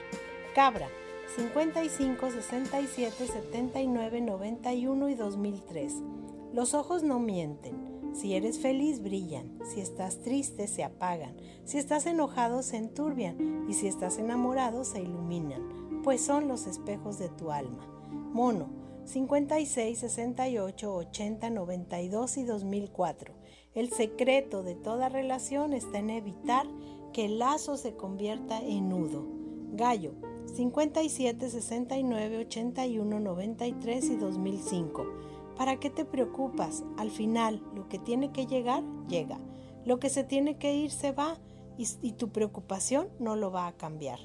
[0.54, 0.88] Cabra
[1.36, 5.94] 55, 67, 79, 91 y 2003.
[6.52, 7.94] Los ojos no mienten.
[8.14, 9.58] Si eres feliz, brillan.
[9.64, 11.36] Si estás triste, se apagan.
[11.64, 13.66] Si estás enojado, se enturbian.
[13.68, 17.88] Y si estás enamorado, se iluminan, pues son los espejos de tu alma.
[18.32, 23.34] Mono 56, 68, 80, 92 y 2004.
[23.74, 26.66] El secreto de toda relación está en evitar
[27.14, 29.24] que el lazo se convierta en nudo.
[29.72, 30.12] Gallo
[30.54, 35.06] 57, 69, 81, 93 y 2005.
[35.56, 36.84] ¿Para qué te preocupas?
[36.98, 39.38] Al final, lo que tiene que llegar, llega.
[39.84, 41.38] Lo que se tiene que ir, se va.
[41.78, 44.18] Y, y tu preocupación no lo va a cambiar.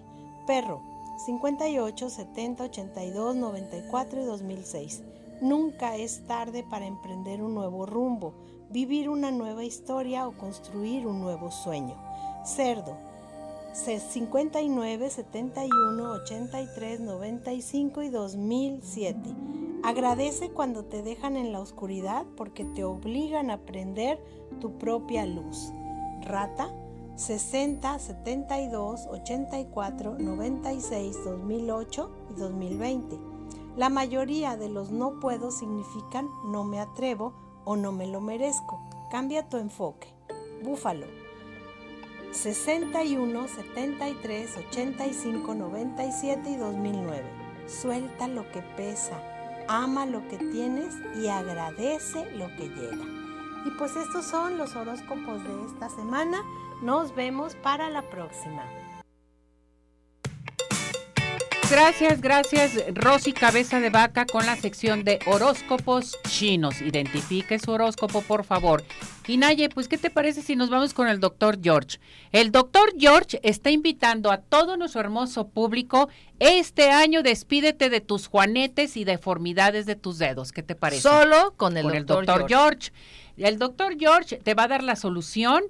[0.45, 0.81] Perro
[1.25, 5.03] 58, 70, 82, 94 y 2006.
[5.41, 8.33] Nunca es tarde para emprender un nuevo rumbo
[8.69, 11.95] vivir una nueva historia o construir un nuevo sueño.
[12.45, 13.09] Cerdo.
[13.73, 19.19] 59, 71, 83, 95 y 2007.
[19.83, 24.19] Agradece cuando te dejan en la oscuridad porque te obligan a prender
[24.59, 25.71] tu propia luz.
[26.21, 26.69] Rata
[27.15, 33.19] 60, 72, 84, 96, 2008 y 2020.
[33.77, 37.33] La mayoría de los no puedo significan no me atrevo
[37.65, 38.79] o no me lo merezco.
[39.11, 40.07] Cambia tu enfoque.
[40.63, 41.28] Búfalo.
[42.31, 47.23] 61, 73, 85, 97 y 2009.
[47.67, 49.19] Suelta lo que pesa,
[49.67, 53.05] ama lo que tienes y agradece lo que llega.
[53.65, 56.41] Y pues estos son los horóscopos de esta semana.
[56.81, 58.63] Nos vemos para la próxima.
[61.71, 66.81] Gracias, gracias, Rosy Cabeza de Vaca con la sección de horóscopos chinos.
[66.81, 68.83] Identifique su horóscopo, por favor.
[69.27, 71.99] Y Naye, pues, ¿qué te parece si nos vamos con el doctor George?
[72.31, 76.09] El doctor George está invitando a todo nuestro hermoso público.
[76.39, 80.51] Este año despídete de tus juanetes y deformidades de tus dedos.
[80.51, 81.03] ¿Qué te parece?
[81.03, 82.47] Solo con el, doctor, George.
[82.47, 82.91] George.
[83.37, 85.63] El doctor George te va a dar la solución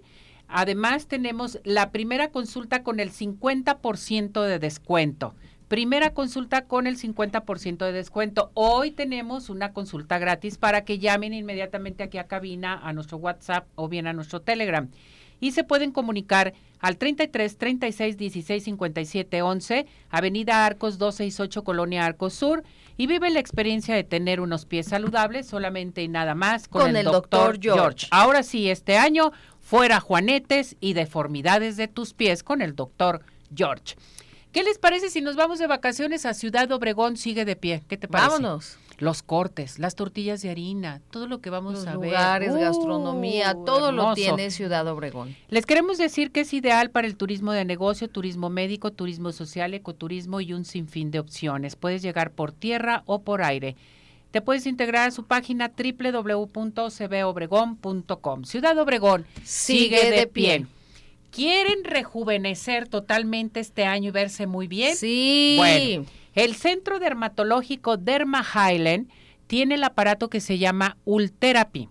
[0.50, 5.36] Además, tenemos la primera consulta con el 50% de descuento.
[5.70, 8.49] Primera consulta con el 50% de descuento.
[8.55, 13.67] Hoy tenemos una consulta gratis para que llamen inmediatamente aquí a cabina, a nuestro WhatsApp
[13.76, 14.89] o bien a nuestro Telegram.
[15.39, 22.34] Y se pueden comunicar al 33 36 16 57 11, Avenida Arcos 268, Colonia Arcos
[22.34, 22.63] Sur.
[22.97, 27.05] Y vive la experiencia de tener unos pies saludables solamente y nada más con, el,
[27.05, 28.07] doctor George.
[28.09, 29.32] Ahora sí, este año
[29.70, 33.22] Fuera juanetes y deformidades de tus pies con el doctor
[33.55, 33.95] George.
[34.52, 37.18] ¿Qué les parece si nos vamos de vacaciones a Ciudad Obregón?
[37.18, 37.84] Sigue de pie.
[37.88, 38.30] ¿Qué te parece?
[38.30, 38.78] Vámonos.
[38.97, 42.10] Los cortes, las tortillas de harina, todo lo que vamos a ver.
[42.10, 45.38] Lugares, gastronomía, todo lo tiene Ciudad Obregón.
[45.50, 49.74] Les queremos decir que es ideal para el turismo de negocio, turismo médico, turismo social,
[49.74, 51.78] ecoturismo y un sinfín de opciones.
[51.78, 53.78] Puedes llegar por tierra o por aire.
[54.32, 58.43] Te puedes integrar a su página www.cbobregón.com.
[58.43, 60.68] Ciudad Obregón sigue, de, pie.
[61.32, 64.96] ¿Quieren rejuvenecer totalmente este año y verse muy bien?
[64.96, 65.56] Sí.
[65.58, 69.10] Bueno, el Centro Dermatológico Derma Highland
[69.48, 71.90] tiene el aparato que se llama Ultherapy.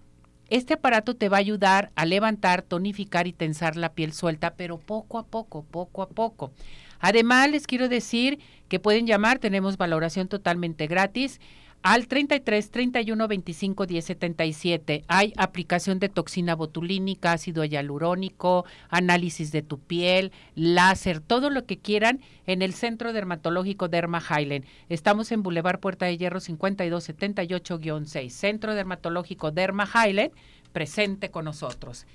[0.49, 4.78] Este aparato te va a ayudar a levantar, tonificar y tensar la piel suelta, pero
[4.78, 6.53] poco a poco, poco a poco.
[7.01, 11.41] Además, les quiero decir que pueden llamar, tenemos valoración totalmente gratis
[11.82, 15.04] al 33 31 25 10 77.
[15.08, 21.78] Hay aplicación de toxina botulínica, ácido hialurónico, análisis de tu piel, láser, todo lo que
[21.78, 24.64] quieran en el Centro Dermatológico Derma Highland.
[24.88, 28.30] Estamos en Boulevard Puerta de Hierro 5278-6.
[28.30, 30.32] Centro Dermatológico Derma Highland,
[30.72, 32.06] presente con nosotros.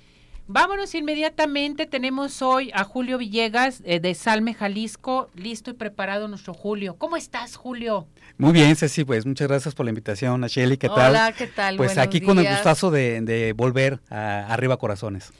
[0.46, 1.86] Vámonos inmediatamente.
[1.86, 5.30] Tenemos hoy a Julio Villegas eh, de Salme, Jalisco.
[5.34, 6.96] Listo y preparado nuestro Julio.
[6.98, 8.06] ¿Cómo estás, Julio?
[8.36, 10.76] Muy bien, Ceci, pues muchas gracias por la invitación, Shelly.
[10.76, 11.12] ¿Qué tal?
[11.12, 11.76] Hola, ¿qué tal?
[11.76, 15.32] Pues aquí con el gustazo de, de volver a Arriba Corazones.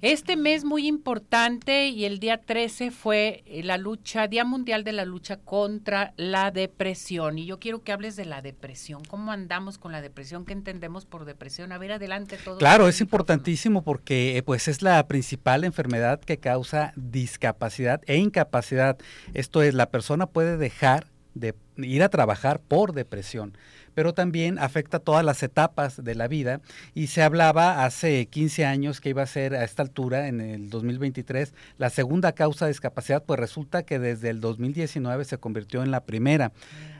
[0.00, 4.92] Este mes muy importante y el día 13 fue eh, la lucha, Día Mundial de
[4.92, 7.38] la Lucha contra la Depresión.
[7.38, 9.02] Y yo quiero que hables de la depresión.
[9.04, 10.44] ¿Cómo andamos con la depresión?
[10.44, 11.72] ¿Qué entendemos por depresión?
[11.72, 12.58] A ver, adelante todo.
[12.58, 18.98] Claro, es importantísimo porque eh, pues es la principal enfermedad que causa discapacidad e incapacidad.
[19.32, 23.56] Esto es, la persona puede dejar de ir a trabajar por depresión
[23.94, 26.60] pero también afecta todas las etapas de la vida.
[26.94, 30.70] Y se hablaba hace 15 años que iba a ser a esta altura, en el
[30.70, 35.90] 2023, la segunda causa de discapacidad, pues resulta que desde el 2019 se convirtió en
[35.90, 36.52] la primera.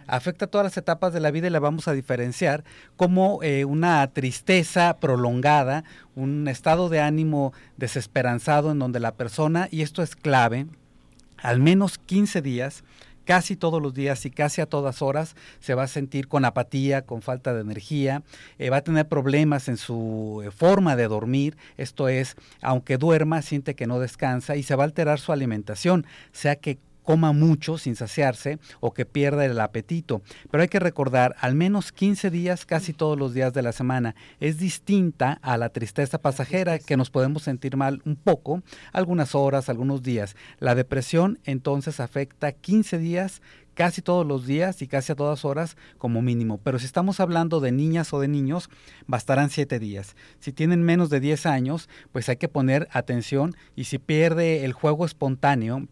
[0.07, 2.62] Afecta todas las etapas de la vida y la vamos a diferenciar
[2.97, 5.84] como eh, una tristeza prolongada,
[6.14, 10.66] un estado de ánimo desesperanzado en donde la persona, y esto es clave,
[11.38, 12.84] al menos 15 días
[13.24, 17.02] casi todos los días y casi a todas horas se va a sentir con apatía,
[17.02, 18.22] con falta de energía,
[18.58, 23.42] eh, va a tener problemas en su eh, forma de dormir, esto es, aunque duerma,
[23.42, 27.78] siente que no descansa y se va a alterar su alimentación, sea que coma mucho
[27.78, 30.22] sin saciarse o que pierda el apetito.
[30.50, 34.16] Pero hay que recordar, al menos 15 días, casi todos los días de la semana,
[34.40, 39.68] es distinta a la tristeza pasajera que nos podemos sentir mal un poco, algunas horas,
[39.68, 40.34] algunos días.
[40.59, 43.42] La depresión entonces afecta 15 días
[43.74, 46.59] casi todos los días y casi a todas horas como mínimo.
[46.59, 48.70] Pero si estamos hablando de niñas o de niños,
[49.07, 50.16] bastarán siete días.
[50.38, 54.72] Si tienen menos de 10 años, pues hay que poner atención y si pierde el
[54.72, 55.86] juego espontáneo,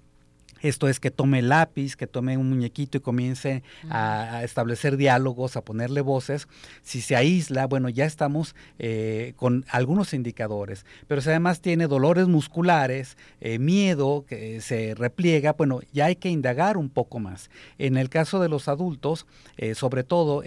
[0.62, 5.64] esto es que tome lápiz, que tome un muñequito y comience a, establecer diálogos, a
[5.64, 6.48] ponerle voces.
[6.82, 10.86] Si se aísla, bueno, ya estamos eh, con algunos indicadores.
[11.08, 16.30] Pero si además tiene dolores musculares, eh, miedo, que se repliega, bueno, ya hay que
[16.30, 17.50] indagar un poco más.
[17.78, 20.42] En el caso de los adultos, eh, sobre todo,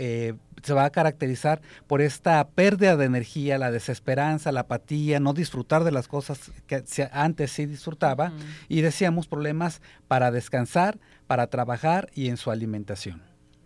[0.66, 5.84] se va a caracterizar por esta pérdida de energía, la desesperanza, la apatía, no disfrutar
[5.84, 8.32] de las cosas que antes sí disfrutaba
[8.68, 10.98] y decíamos problemas para descansar,
[11.28, 13.22] para trabajar y en su alimentación.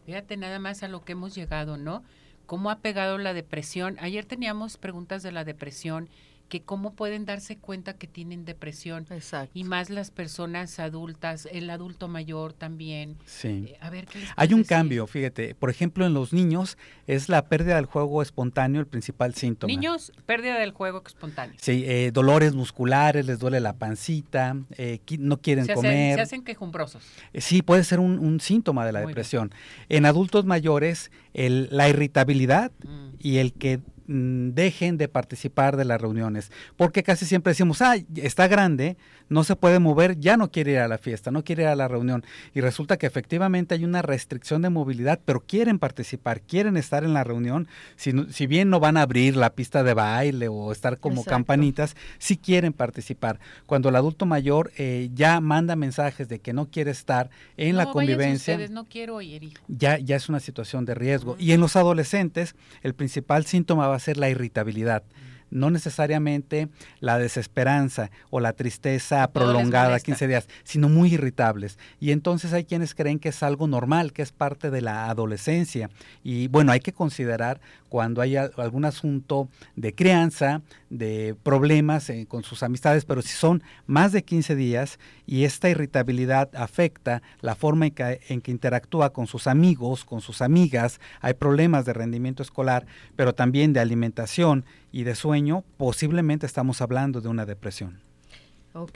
[0.06, 2.04] Fíjate nada más a lo que hemos llegado, ¿no?
[2.46, 3.98] ¿Cómo ha pegado la depresión?
[4.00, 6.10] Ayer teníamos preguntas de la depresión
[6.50, 9.06] que cómo pueden darse cuenta que tienen depresión.
[9.54, 13.18] Y más las personas adultas, el adulto mayor también.
[13.26, 13.68] Sí.
[13.68, 15.56] Eh, a ver, ¿qué Hay un cambio, fíjate.
[15.56, 16.78] Por ejemplo, en los niños
[17.08, 19.72] es la pérdida del juego espontáneo el principal síntoma.
[19.72, 21.56] Niños, pérdida del juego espontáneo.
[21.62, 26.16] Sí, eh, dolores musculares, les duele la pancita, eh, no quieren comer.
[26.16, 27.04] se hacen quejumbrosos.
[27.36, 29.52] sí, puede ser un, síntoma de la depresión.
[29.90, 33.10] En adultos mayores, el, la irritabilidad mm.
[33.20, 38.48] y el que dejen de participar de las reuniones, porque casi siempre decimos, ah, está
[38.48, 38.98] grande,
[39.30, 41.76] no se puede mover, ya no quiere ir a la fiesta, no quiere ir a
[41.76, 42.24] la reunión,
[42.56, 47.14] y resulta que efectivamente hay una restricción de movilidad, pero quieren participar, quieren estar en
[47.14, 50.98] la reunión, si, si bien no van a abrir la pista de baile o estar
[50.98, 53.40] como campanitas, sí quieren participar.
[53.68, 57.92] Cuando el adulto mayor eh, ya manda mensajes de que no quiere estar en la
[57.92, 59.22] convivencia, no quiero
[59.68, 61.36] Ya, ya es una situación de riesgo.
[61.38, 65.04] Y en los adolescentes, el principal síntoma va ser la irritabilidad
[65.52, 66.70] no necesariamente
[67.00, 71.78] la desesperanza o la tristeza prolongada 15 días, sino muy irritables.
[72.00, 75.90] Y entonces hay quienes creen que es algo normal, que es parte de la adolescencia.
[76.24, 82.44] Y bueno, hay que considerar cuando hay algún asunto de crianza, de problemas eh, con
[82.44, 87.88] sus amistades, pero si son más de 15 días y esta irritabilidad afecta la forma
[87.88, 92.44] en que, en que interactúa con sus amigos, con sus amigas, hay problemas de rendimiento
[92.44, 92.86] escolar,
[93.16, 98.02] pero también de alimentación y de sueño, posiblemente estamos hablando de una depresión.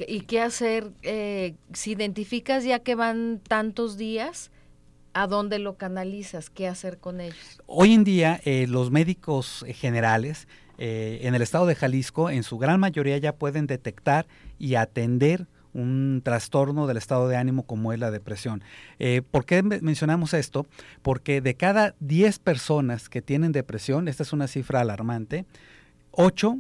[0.08, 4.52] ¿Y qué hacer eh, si identificas ya que van tantos días?
[5.14, 6.50] ¿A dónde lo canalizas?
[6.50, 7.62] ¿Qué hacer con ellos?
[7.68, 12.58] Hoy en día eh, los médicos generales eh, en el estado de Jalisco en su
[12.58, 14.28] gran mayoría ya pueden detectar
[14.60, 18.64] y atender un trastorno del estado de ánimo como es la depresión.
[19.32, 20.68] ¿Por qué mencionamos esto?
[21.02, 25.46] Porque de cada 10 personas que tienen depresión, esta es una cifra alarmante,
[26.12, 26.60] ocho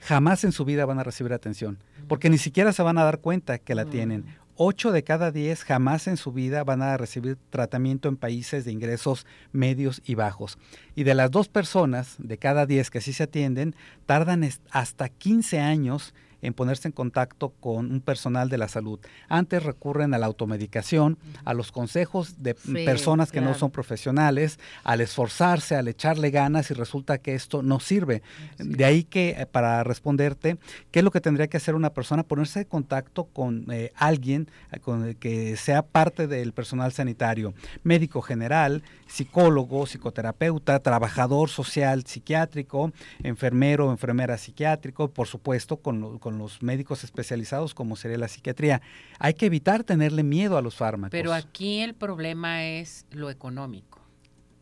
[0.00, 3.18] jamás en su vida van a recibir atención, porque ni siquiera se van a dar
[3.18, 4.24] cuenta que la tienen.
[4.58, 8.72] Ocho de cada diez jamás en su vida van a recibir tratamiento en países de
[8.72, 10.56] ingresos medios y bajos.
[10.94, 13.76] Y de las dos personas de cada diez que así se atienden,
[14.06, 19.00] tardan hasta 15 años en ponerse en contacto con un personal de la salud.
[19.28, 25.00] Antes recurren a la automedicación, a los consejos de personas que no son profesionales, al
[25.00, 28.22] esforzarse, al echarle ganas y resulta que esto no sirve.
[28.58, 30.58] De ahí que eh, para responderte,
[30.90, 32.22] ¿qué es lo que tendría que hacer una persona?
[32.22, 38.22] Ponerse en contacto con eh, alguien eh, con que sea parte del personal sanitario, médico
[38.22, 47.04] general, psicólogo, psicoterapeuta, trabajador social psiquiátrico, enfermero, enfermera psiquiátrico, por supuesto con, con los médicos
[47.04, 48.82] especializados como sería la psiquiatría.
[49.20, 51.12] Hay que evitar tenerle miedo a los fármacos.
[51.12, 54.00] Pero aquí el problema es lo económico,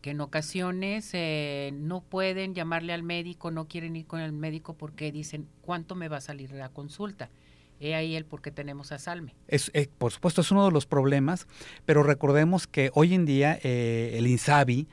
[0.03, 4.75] que en ocasiones eh, no pueden llamarle al médico, no quieren ir con el médico
[4.77, 7.31] porque dicen, ¿cuánto me va a salir la consulta?
[7.79, 9.35] He ahí el por qué tenemos a Salme.
[9.47, 11.47] Es, eh, por supuesto, es uno de los problemas,
[11.85, 14.87] pero recordemos que hoy en día eh, el INSABI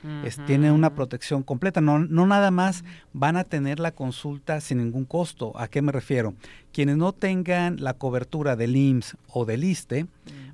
[0.46, 1.80] tiene una protección completa.
[1.80, 5.52] No, no nada más van a tener la consulta sin ningún costo.
[5.56, 6.34] ¿A qué me refiero?
[6.72, 10.06] Quienes no tengan la cobertura del IMSS o del ISTE,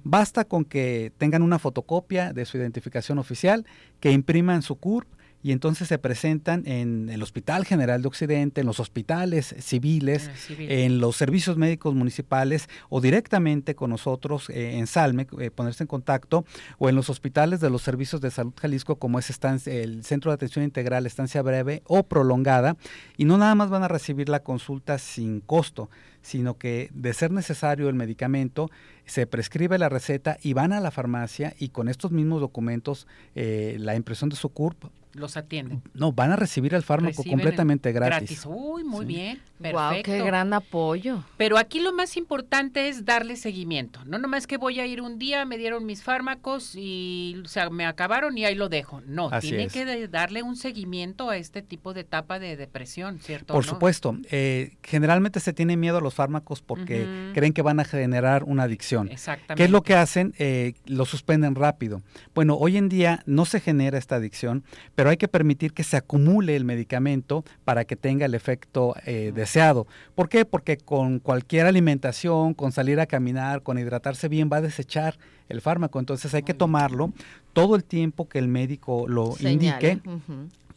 [0.05, 3.65] basta con que tengan una fotocopia de su identificación oficial,
[4.01, 5.09] que impriman su CURP
[5.43, 10.55] y entonces se presentan en el Hospital General de Occidente, en los hospitales civiles, ah,
[10.59, 15.89] en los servicios médicos municipales o directamente con nosotros eh, en Salme, eh, ponerse en
[15.89, 16.45] contacto,
[16.79, 19.29] o en los hospitales de los servicios de salud Jalisco, como es
[19.67, 22.77] el Centro de Atención Integral, estancia breve o prolongada,
[23.17, 25.89] y no nada más van a recibir la consulta sin costo,
[26.23, 28.71] sino que de ser necesario el medicamento,
[29.07, 33.77] se prescribe la receta y van a la farmacia y con estos mismos documentos, eh,
[33.79, 34.85] la impresión de su CURP
[35.19, 35.83] los atienden.
[35.95, 38.45] No, van a recibir el fármaco completamente gratis.
[38.47, 39.41] Uy, muy bien.
[39.61, 39.79] Perfecto.
[39.79, 41.25] Wow, qué gran apoyo.
[41.37, 44.05] Pero aquí lo más importante es darle seguimiento.
[44.05, 47.69] No nomás que voy a ir un día, me dieron mis fármacos y o sea,
[47.71, 49.01] me acabaron y ahí lo dejo.
[49.07, 53.53] No, tiene que darle un seguimiento a este tipo de etapa de depresión, ¿cierto?
[53.53, 54.17] Por supuesto.
[54.31, 58.65] Eh, generalmente se tiene miedo a los fármacos porque creen que van a generar una
[58.65, 59.09] adicción.
[59.09, 59.55] Exactamente.
[59.57, 60.35] ¿Qué es lo que hacen?
[60.39, 62.03] Eh, lo suspenden rápido.
[62.35, 64.65] Bueno, hoy en día no se genera esta adicción,
[64.95, 69.33] pero hay que permitir que se acumule el medicamento para que tenga el efecto eh,
[69.35, 69.87] deseado.
[70.15, 70.45] ¿Por qué?
[70.45, 75.61] Porque con cualquier alimentación, con salir a caminar, con hidratarse bien, va a desechar el
[75.61, 75.99] fármaco.
[75.99, 77.13] Entonces hay que tomarlo
[77.53, 80.01] todo el tiempo que el médico lo indique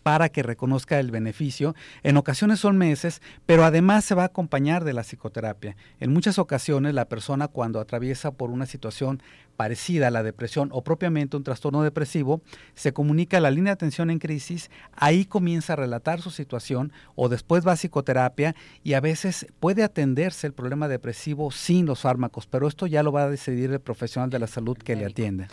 [0.04, 1.76] para que reconozca el beneficio.
[2.04, 5.76] En ocasiones son meses, pero además se va a acompañar de la psicoterapia.
[6.00, 9.22] En muchas ocasiones la persona cuando atraviesa por una situación
[9.56, 12.42] parecida a la depresión o propiamente un trastorno depresivo,
[12.74, 16.92] se comunica a la línea de atención en crisis, ahí comienza a relatar su situación
[17.16, 22.02] o después va a psicoterapia y a veces puede atenderse el problema depresivo sin los
[22.02, 25.06] fármacos, pero esto ya lo va a decidir el profesional de la salud que le
[25.06, 25.48] atiende.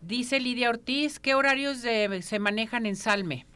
[0.00, 3.46] Dice Lidia Ortiz, ¿qué horarios se manejan en Salme?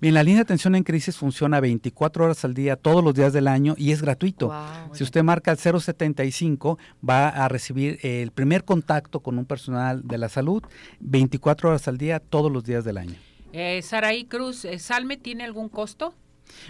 [0.00, 3.32] Bien, la línea de atención en crisis funciona 24 horas al día, todos los días
[3.32, 4.52] del año y es gratuito.
[4.92, 10.18] Si usted marca el 075, va a recibir el primer contacto con un personal de
[10.18, 10.62] la salud
[11.00, 13.16] 24 horas al día, todos los días del año.
[13.52, 16.14] Eh, Saraí Cruz, eh, ¿Salme tiene algún costo?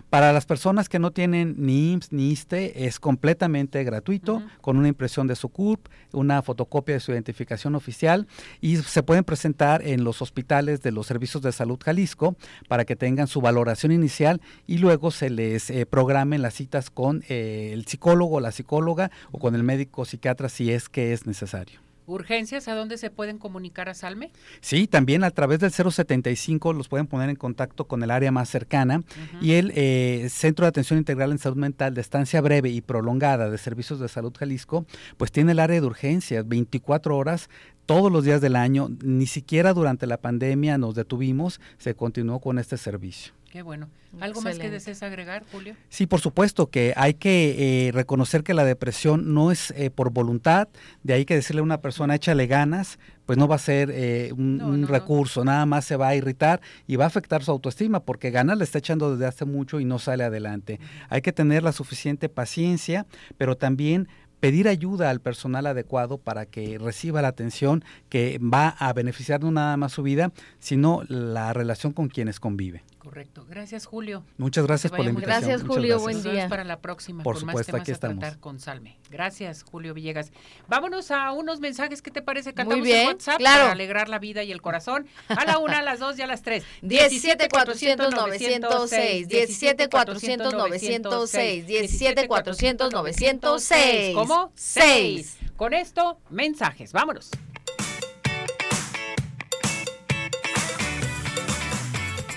[0.08, 4.88] Para las personas que no tienen ni IMSS ni ISTE es completamente gratuito con una
[4.88, 8.26] impresión de su CURP, una fotocopia de su identificación oficial
[8.60, 12.36] y se pueden presentar en los hospitales de los servicios de salud Jalisco
[12.68, 17.22] para que tengan su valoración inicial y luego se les eh, programen las citas con
[17.28, 21.89] eh, el psicólogo, la psicóloga o con el médico psiquiatra si es que es necesario.
[22.10, 24.32] ¿Urgencias a dónde se pueden comunicar a Salme?
[24.60, 28.48] Sí, también a través del 075 los pueden poner en contacto con el área más
[28.48, 29.02] cercana
[29.40, 33.48] y el eh, Centro de Atención Integral en Salud Mental de estancia breve y prolongada
[33.48, 34.86] de Servicios de Salud Jalisco,
[35.16, 37.48] pues tiene el área de urgencias 24 horas
[37.86, 42.58] todos los días del año, ni siquiera durante la pandemia nos detuvimos, se continuó con
[42.58, 43.32] este servicio.
[43.50, 43.88] Qué bueno.
[44.20, 45.74] ¿Algo más que desees agregar, Julio?
[45.88, 50.12] Sí, por supuesto, que hay que eh, reconocer que la depresión no es eh, por
[50.12, 50.68] voluntad,
[51.02, 54.32] de ahí que decirle a una persona échale ganas, pues no va a ser eh,
[54.32, 58.30] un, recurso, nada más se va a irritar y va a afectar su autoestima, porque
[58.30, 60.78] ganas le está echando desde hace mucho y no sale adelante.
[61.08, 63.04] Hay que tener la suficiente paciencia,
[63.36, 64.06] pero también
[64.38, 69.50] pedir ayuda al personal adecuado para que reciba la atención que va a beneficiar no
[69.50, 70.30] nada más su vida,
[70.60, 72.84] sino la relación con quienes convive.
[73.00, 73.46] Correcto.
[73.48, 74.24] Gracias, Julio.
[74.36, 75.48] Muchas gracias por la invitación.
[75.48, 75.98] Gracias, Julio.
[76.00, 76.50] Buen día.
[76.50, 77.22] para la próxima.
[77.22, 78.36] Por supuesto, aquí estamos.
[78.36, 78.98] con Salme.
[79.08, 80.32] Gracias, Julio Villegas.
[80.68, 82.02] Vámonos a unos mensajes.
[82.02, 82.52] ¿Qué te parece?
[82.52, 83.60] Cantamos Muy bien, WhatsApp claro.
[83.62, 85.06] para alegrar la vida y el corazón.
[85.28, 86.62] A la una, a las dos y a las tres.
[86.82, 89.28] 17 400 906.
[89.28, 91.66] 17 400 906.
[91.66, 94.14] 17 400 906.
[94.14, 94.52] ¿Cómo?
[94.54, 95.38] 6.
[95.56, 96.92] Con esto, mensajes.
[96.92, 97.30] Vámonos.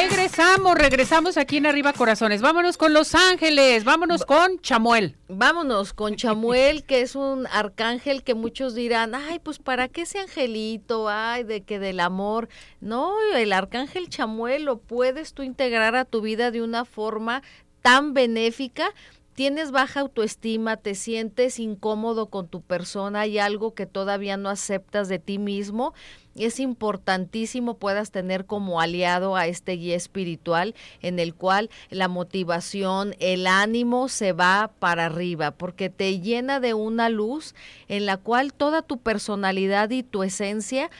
[0.00, 2.40] Regresamos, regresamos aquí en Arriba Corazones.
[2.40, 5.16] Vámonos con Los Ángeles, vámonos con Chamuel.
[5.26, 10.20] Vámonos con Chamuel, que es un arcángel que muchos dirán, ay, pues para qué ese
[10.20, 12.48] angelito, ay, de que del amor.
[12.80, 17.42] No, el arcángel Chamuel lo puedes tú integrar a tu vida de una forma
[17.82, 18.94] tan benéfica
[19.38, 25.08] tienes baja autoestima, te sientes incómodo con tu persona, hay algo que todavía no aceptas
[25.08, 25.94] de ti mismo,
[26.34, 33.14] es importantísimo puedas tener como aliado a este guía espiritual en el cual la motivación,
[33.20, 37.54] el ánimo se va para arriba, porque te llena de una luz
[37.86, 40.90] en la cual toda tu personalidad y tu esencia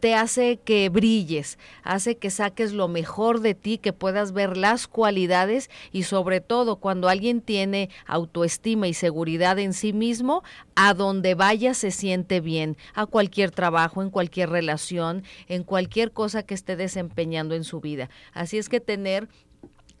[0.00, 4.86] te hace que brilles, hace que saques lo mejor de ti, que puedas ver las
[4.86, 10.42] cualidades y sobre todo cuando alguien tiene autoestima y seguridad en sí mismo,
[10.74, 16.42] a donde vaya se siente bien, a cualquier trabajo, en cualquier relación, en cualquier cosa
[16.42, 18.10] que esté desempeñando en su vida.
[18.32, 19.28] Así es que tener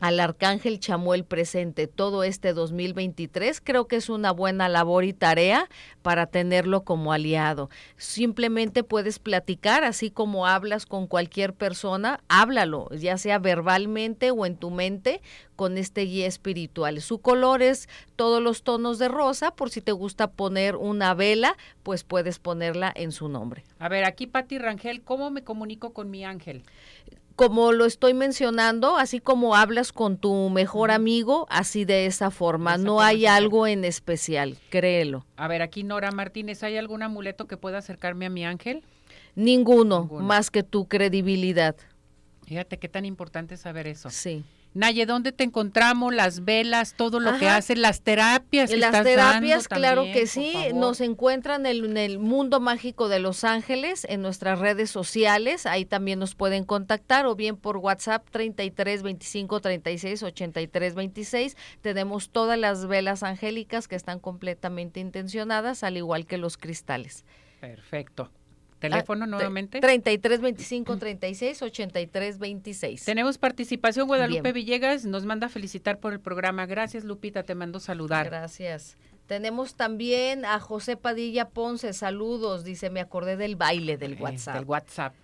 [0.00, 5.68] al Arcángel Chamuel presente todo este 2023, creo que es una buena labor y tarea
[6.02, 7.70] para tenerlo como aliado.
[7.96, 14.56] Simplemente puedes platicar, así como hablas con cualquier persona, háblalo, ya sea verbalmente o en
[14.56, 15.20] tu mente,
[15.56, 17.00] con este guía espiritual.
[17.00, 21.56] Su color es todos los tonos de rosa, por si te gusta poner una vela,
[21.82, 23.64] pues puedes ponerla en su nombre.
[23.80, 26.62] A ver, aquí Pati Rangel, ¿cómo me comunico con mi ángel?
[27.38, 32.76] Como lo estoy mencionando, así como hablas con tu mejor amigo, así de esa forma.
[32.78, 35.24] no hay algo en especial, créelo.
[35.36, 38.82] A ver, aquí Nora Martínez, ¿hay algún amuleto que pueda acercarme a mi ángel?
[39.36, 41.76] Ninguno, más que tu credibilidad.
[42.44, 44.10] Fíjate qué tan importante saber eso.
[44.10, 44.42] Sí.
[44.74, 46.14] Naye, ¿dónde te encontramos?
[46.14, 48.70] Las velas, todo lo que hacen, las terapias.
[48.70, 50.54] las terapias, claro que sí.
[50.74, 55.66] Nos encuentran en el, Mundo Mágico de Los Ángeles, en nuestras redes sociales.
[55.66, 61.56] Ahí también nos pueden contactar o bien por WhatsApp 33 25 36 83 26.
[61.80, 67.24] Tenemos todas las velas angélicas que están completamente intencionadas, al igual que los cristales.
[67.60, 68.30] Perfecto.
[68.78, 69.80] Teléfono ah, nuevamente.
[69.80, 73.04] 33 25 36 83 26.
[73.04, 74.06] Tenemos participación.
[74.06, 76.66] Guadalupe Villegas nos manda felicitar por el programa.
[76.66, 77.42] Gracias, Lupita.
[77.42, 78.26] Te mando saludar.
[78.26, 78.96] Gracias.
[79.26, 81.92] Tenemos también a José Padilla Ponce.
[81.92, 82.64] Saludos.
[82.64, 84.54] Dice, me acordé del baile del eh, WhatsApp.
[84.54, 85.14] Del WhatsApp.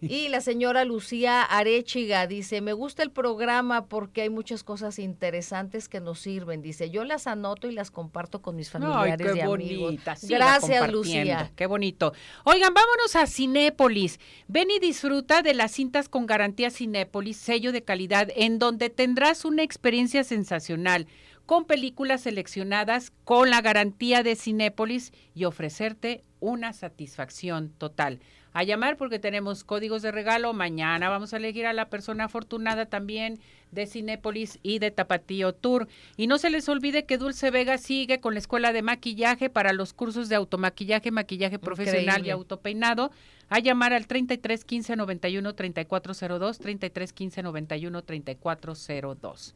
[0.00, 5.88] Y la señora Lucía Arechiga dice, me gusta el programa porque hay muchas cosas interesantes
[5.88, 6.62] que nos sirven.
[6.62, 10.28] Dice, yo las anoto y las comparto con mis familiares Ay, qué y bonita, amigos.
[10.28, 11.50] Gracias, Lucía.
[11.56, 12.12] Qué bonito.
[12.44, 14.20] Oigan, vámonos a Cinépolis.
[14.48, 19.44] Ven y disfruta de las cintas con garantía Cinépolis, sello de calidad, en donde tendrás
[19.44, 21.06] una experiencia sensacional
[21.46, 28.20] con películas seleccionadas con la garantía de Cinépolis y ofrecerte una satisfacción total
[28.54, 30.52] a llamar porque tenemos códigos de regalo.
[30.54, 33.40] Mañana vamos a elegir a la persona afortunada también
[33.72, 35.88] de Cinépolis y de Tapatío Tour.
[36.16, 39.72] Y no se les olvide que Dulce Vega sigue con la escuela de maquillaje para
[39.72, 43.10] los cursos de automaquillaje, maquillaje profesional y autopeinado.
[43.50, 49.54] A llamar al 33 15 91 3402, 33 15 91 3402.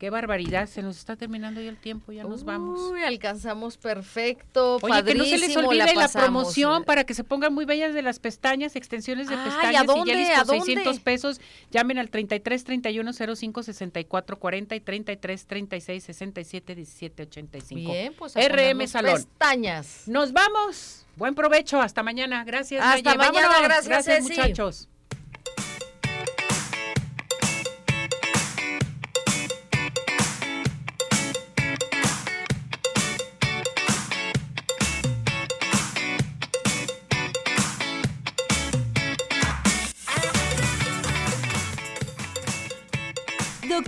[0.00, 2.80] Qué barbaridad, se nos está terminando ya el tiempo, ya nos vamos.
[2.90, 7.52] Uy, alcanzamos perfecto, Oye, que no se les olvide la, promoción para que se pongan
[7.52, 11.38] muy bellas de las pestañas, extensiones de pestañas y geles por 600 pesos.
[11.70, 17.92] Llamen al 33 31 05 64 40 y 33 36 67 17 85.
[17.92, 19.16] Bien, pues a RM Salón.
[19.16, 20.04] Pestañas.
[20.06, 21.04] Nos vamos.
[21.16, 22.42] Buen provecho, hasta mañana.
[22.44, 22.82] Gracias.
[22.82, 24.88] Hasta mañana, gracias, gracias muchachos.